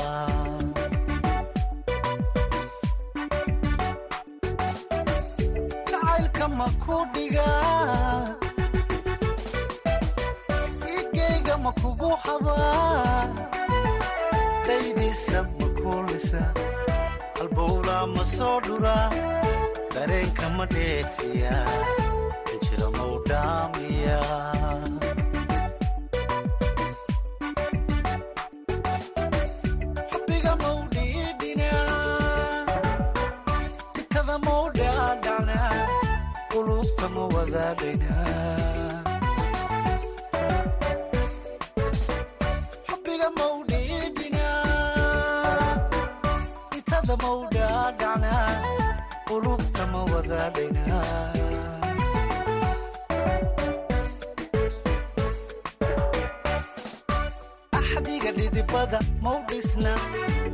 Jacaylka 5.90 6.46
ma 6.58 6.68
ku 6.84 6.96
dhigaa 7.14 8.13
kugu 11.84 12.12
xabaa 12.24 13.28
daydiisa 14.68 15.40
ma 15.60 15.68
kuulisa 15.80 16.42
halbowlaa 17.38 18.06
ma 18.16 18.24
soo 18.36 18.58
dhuraa 18.68 19.08
dareenka 19.96 20.46
ma 20.58 20.66
dheefiya 20.76 21.56
xijira 22.48 22.88
mau 22.98 23.14
dhaamiya. 23.30 24.20
Xubbiga 30.12 30.54
mau 30.62 30.80
dhiidhinaa 30.94 32.66
itada 34.02 34.36
mau 34.46 34.64
dhaadhacnaa 34.78 35.72
qulubta 36.52 37.06
ma 37.16 37.24
wadaadhaynaa 37.34 39.13
ma 49.92 50.02
wadaadhaynaa 50.12 51.12
axdiga 57.80 58.32
dhidibada 58.38 59.00
mau 59.26 59.40
dhisna 59.50 59.94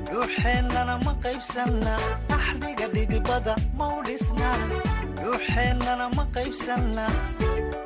dhuuxeennana 0.09 0.95
ma 1.05 1.13
qaybsanna. 1.23 1.93
Axdiga 2.37 2.87
dhidibada 2.95 3.53
mau 3.79 3.95
dhisna 4.07 4.49
dhuuxeennana 5.21 6.05
ma 6.17 6.23
qaybsanna. 6.35 7.05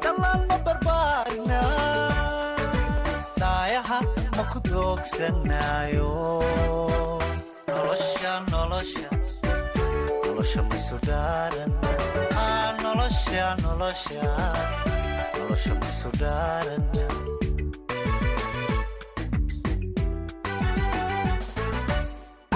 Dhallaan 0.04 0.42
ma 0.50 0.58
barbaarina 0.66 1.60
daayaha 3.42 4.00
ma 4.38 4.44
ku 4.52 4.60
doogsanaayo. 4.70 6.12
Nolosha 7.74 8.34
nolosha 8.52 9.08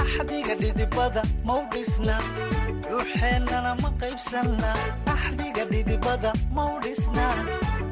axdiga 0.02 0.54
dhidibada 0.62 1.22
mau 1.48 1.62
dhisna 1.74 2.18
dhuuxeennana 2.88 3.72
ma 3.82 3.90
qaybsanna. 4.02 4.72
Axdiga 5.14 5.64
dhidibada 5.72 6.32
mau 6.58 6.74
dhisna 6.84 7.26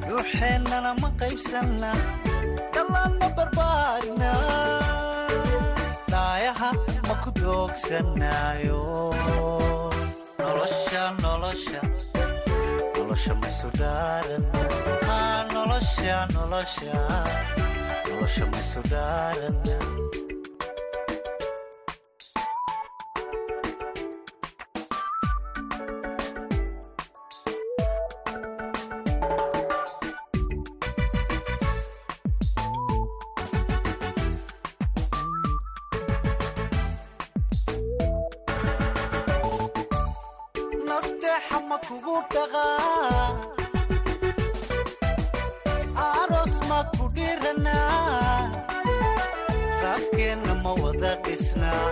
dhuuxeennana 0.08 0.92
ma 1.02 1.10
qaybsanna. 1.22 1.92
Dhallaan 2.74 3.12
ma 3.20 3.28
barbaarina 3.38 4.32
dhaayaha 6.12 6.70
ma 7.08 7.16
ku 7.24 7.30
doogsanaayo 7.42 8.82
nolosha 10.46 11.04
nolosha 16.34 16.94
nolosha 18.10 18.46
maysu 18.52 18.82
dhaaran 18.92 19.56
ku 47.46 47.52
dhiranaa 47.52 48.50
raaskeenna 49.84 50.54
ma 50.64 50.72
wada 50.84 51.12
dhisnaa 51.26 51.86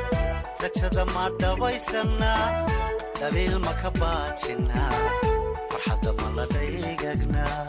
rajada 0.62 1.04
ma 1.14 1.24
dhabaysannaa 1.42 2.46
dhaliil 3.20 3.56
ma 3.66 3.74
ka 3.82 3.90
baajinnaa 4.00 4.92
farxadda 5.70 6.12
ma 6.20 6.28
la 6.38 6.46
dhaygagnaa 6.54 7.62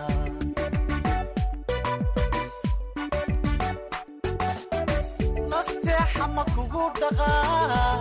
nasteexa 5.50 6.24
ma 6.36 6.44
kugu 6.54 6.84
dhaqaa 7.00 7.94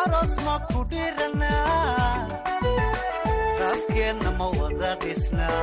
aroos 0.00 0.34
ma 0.46 0.54
ku 0.68 0.78
dhiranaa 0.90 2.14
raaskeenna 3.60 4.30
ma 4.38 4.46
wada 4.58 4.90
dhisnaa 5.02 5.62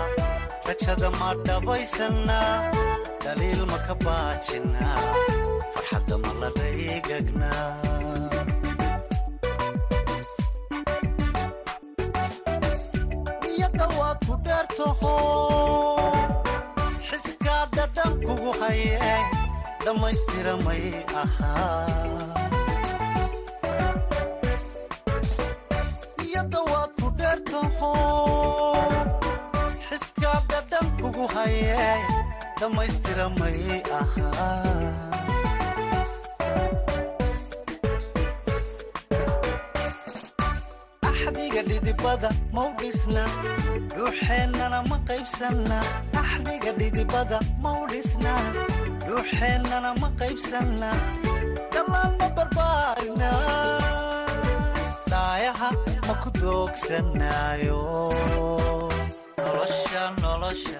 rajada 0.74 1.10
ma 1.20 1.30
dhabaysannaa 1.46 2.54
dhaliil 3.24 3.62
ma 3.72 3.78
ka 3.88 3.94
baajinnaa 4.06 5.02
farxadda 5.74 6.16
ma 6.24 6.32
la 6.42 6.50
dhaygagnaa 6.58 7.70
niyadda 13.44 13.86
waad 14.00 14.20
ku 14.28 14.34
dheertaho 14.46 15.14
xiskaa 17.08 17.64
dhadhan 17.76 18.12
kugu 18.26 18.52
haye 18.62 19.16
dhammaystira 19.86 20.54
may 20.66 20.84
ahaa 21.22 22.53
kugu 31.24 31.34
haye 31.36 31.76
dhammaystira 32.60 33.26
may 33.40 33.80
ahaa 34.00 35.04
dhidibada 41.68 42.30
mau 42.54 42.70
dhisna 42.80 43.24
dhuuxeennana 43.96 44.80
ma 44.90 44.98
qaybsanna 45.08 45.78
axdiga 46.22 46.72
dhidibada 46.80 47.40
mau 47.64 47.88
dhisna 47.92 48.34
dhuuxeennana 49.08 49.92
ma 50.02 50.10
qaybsanna 50.20 50.90
dhallaan 51.74 52.12
ma 52.20 52.28
barbaarina 52.38 53.32
dhaayaha 55.12 55.70
ma 56.08 56.14
ku 56.24 56.30
doogsanaayo 56.42 57.80
nolosha 59.38 60.04
nolosha 60.22 60.80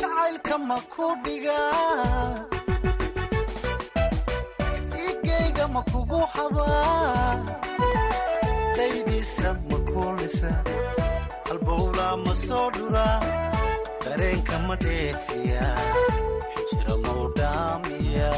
jacaylka 0.00 0.54
ma 0.68 0.78
ku 0.92 1.06
dhigaa 1.24 2.55
igayga 5.76 5.82
ma 5.82 5.82
kugu 5.92 6.20
xabaa 6.32 7.36
dhaydiisa 8.76 9.48
ma 9.68 9.78
kuulisa 9.88 10.50
halbowlaa 11.48 12.16
ma 12.24 12.32
soo 12.44 12.68
dhuraa 12.76 13.20
dareenka 14.04 14.56
ma 14.66 14.74
dheefiya 14.84 15.66
xijira 16.54 16.94
mau 17.04 17.22
dhaamiya 17.38 18.32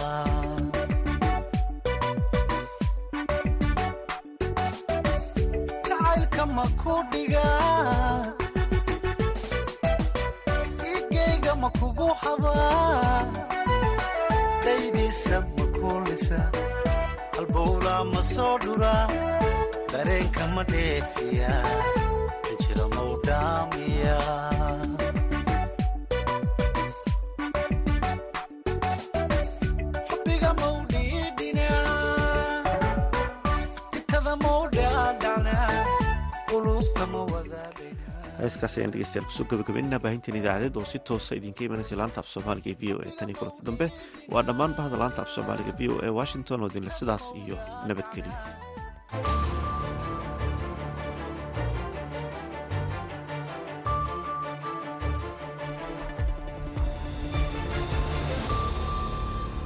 jacaylka 5.87 6.42
ma 6.57 6.64
ku 6.81 6.94
dhigaa 7.11 8.22
igayga 10.96 11.53
ma 11.62 11.68
kugu 11.79 12.09
xabaa 12.20 13.22
dhaydiisa 14.64 15.37
ma 15.57 15.64
kuulisa 15.77 16.38
halbowlaa 17.48 18.04
ma 18.12 18.22
soo 18.32 18.54
dhuraa 18.64 19.06
dareenka 19.92 20.44
ma 20.54 20.62
dheefiya 20.72 21.52
xijira 22.44 22.84
mau 22.94 23.12
heeskaas 38.48 38.74
ayaan 38.78 38.92
dhegeystayaal 38.94 39.26
ku 39.28 39.34
soo 39.38 39.46
gabagabeynina 39.52 39.98
baahinteen 40.04 40.40
idaacadeed 40.40 40.76
oo 40.80 40.84
si 40.92 40.98
toosa 41.08 41.37
idinka 41.38 41.64
imanaysa 41.68 41.96
laanta 42.00 42.20
af 42.24 42.28
soomaaliga 42.34 42.72
v 42.80 42.94
o 42.94 42.98
a 43.06 43.11
tan 43.18 43.28
iyo 43.30 43.38
kulanti 43.40 43.62
dambe 43.68 43.87
waa 44.32 44.42
dhammaan 44.48 44.74
bahda 44.78 44.96
laanta 45.02 45.22
af 45.24 45.30
soomaaliga 45.37 45.72
v 45.78 45.88
o 45.92 45.96
a 46.06 46.08
washington 46.20 46.62
oo 46.64 46.70
dinle 46.74 46.90
sidaas 47.00 47.24
iyo 47.42 47.56
nabadgelyo 47.88 48.34